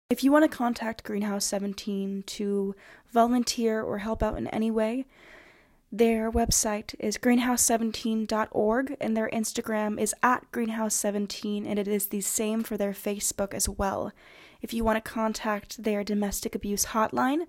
If 0.09 0.25
you 0.25 0.33
want 0.33 0.51
to 0.51 0.57
contact 0.57 1.05
Greenhouse 1.05 1.45
17 1.45 2.25
to 2.27 2.75
volunteer 3.13 3.83
or 3.83 3.99
help 3.99 4.23
out 4.23 4.39
in 4.39 4.47
any 4.49 4.71
way, 4.71 5.05
their 5.93 6.31
website 6.31 6.95
is 6.99 7.19
greenhouse17.org 7.19 8.97
and 9.01 9.17
their 9.17 9.31
Instagram 9.31 10.01
is 10.01 10.15
at 10.23 10.51
greenhouse17 10.53 11.65
and 11.67 11.79
it 11.79 11.87
is 11.87 12.07
the 12.07 12.21
same 12.21 12.63
for 12.63 12.77
their 12.77 12.93
Facebook 12.93 13.55
as 13.55 13.69
well. 13.69 14.13
If 14.61 14.75
you 14.75 14.83
want 14.83 15.03
to 15.05 15.11
contact 15.11 15.83
their 15.83 16.03
domestic 16.03 16.55
abuse 16.55 16.87
hotline, 16.87 17.47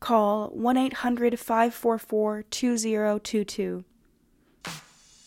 call 0.00 0.48
1 0.48 0.76
800 0.76 1.38
544 1.38 2.42
2022. 2.50 3.84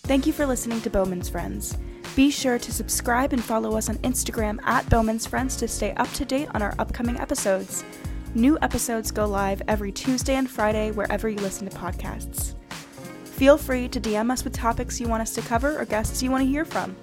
Thank 0.03 0.25
you 0.25 0.33
for 0.33 0.45
listening 0.45 0.81
to 0.81 0.89
Bowman's 0.89 1.29
Friends. 1.29 1.77
Be 2.15 2.29
sure 2.29 2.59
to 2.59 2.71
subscribe 2.73 3.31
and 3.31 3.43
follow 3.43 3.77
us 3.77 3.87
on 3.87 3.97
Instagram 3.99 4.61
at 4.63 4.89
Bowman's 4.89 5.25
Friends 5.25 5.55
to 5.57 5.67
stay 5.67 5.93
up 5.93 6.11
to 6.13 6.25
date 6.25 6.49
on 6.53 6.61
our 6.61 6.75
upcoming 6.79 7.17
episodes. 7.19 7.85
New 8.33 8.57
episodes 8.61 9.11
go 9.11 9.25
live 9.25 9.61
every 9.67 9.91
Tuesday 9.91 10.35
and 10.35 10.49
Friday 10.49 10.91
wherever 10.91 11.29
you 11.29 11.37
listen 11.37 11.69
to 11.69 11.77
podcasts. 11.77 12.55
Feel 13.23 13.57
free 13.57 13.87
to 13.87 13.99
DM 13.99 14.31
us 14.31 14.43
with 14.43 14.53
topics 14.53 14.99
you 14.99 15.07
want 15.07 15.21
us 15.21 15.33
to 15.35 15.41
cover 15.41 15.79
or 15.79 15.85
guests 15.85 16.21
you 16.21 16.29
want 16.29 16.43
to 16.43 16.49
hear 16.49 16.65
from. 16.65 16.95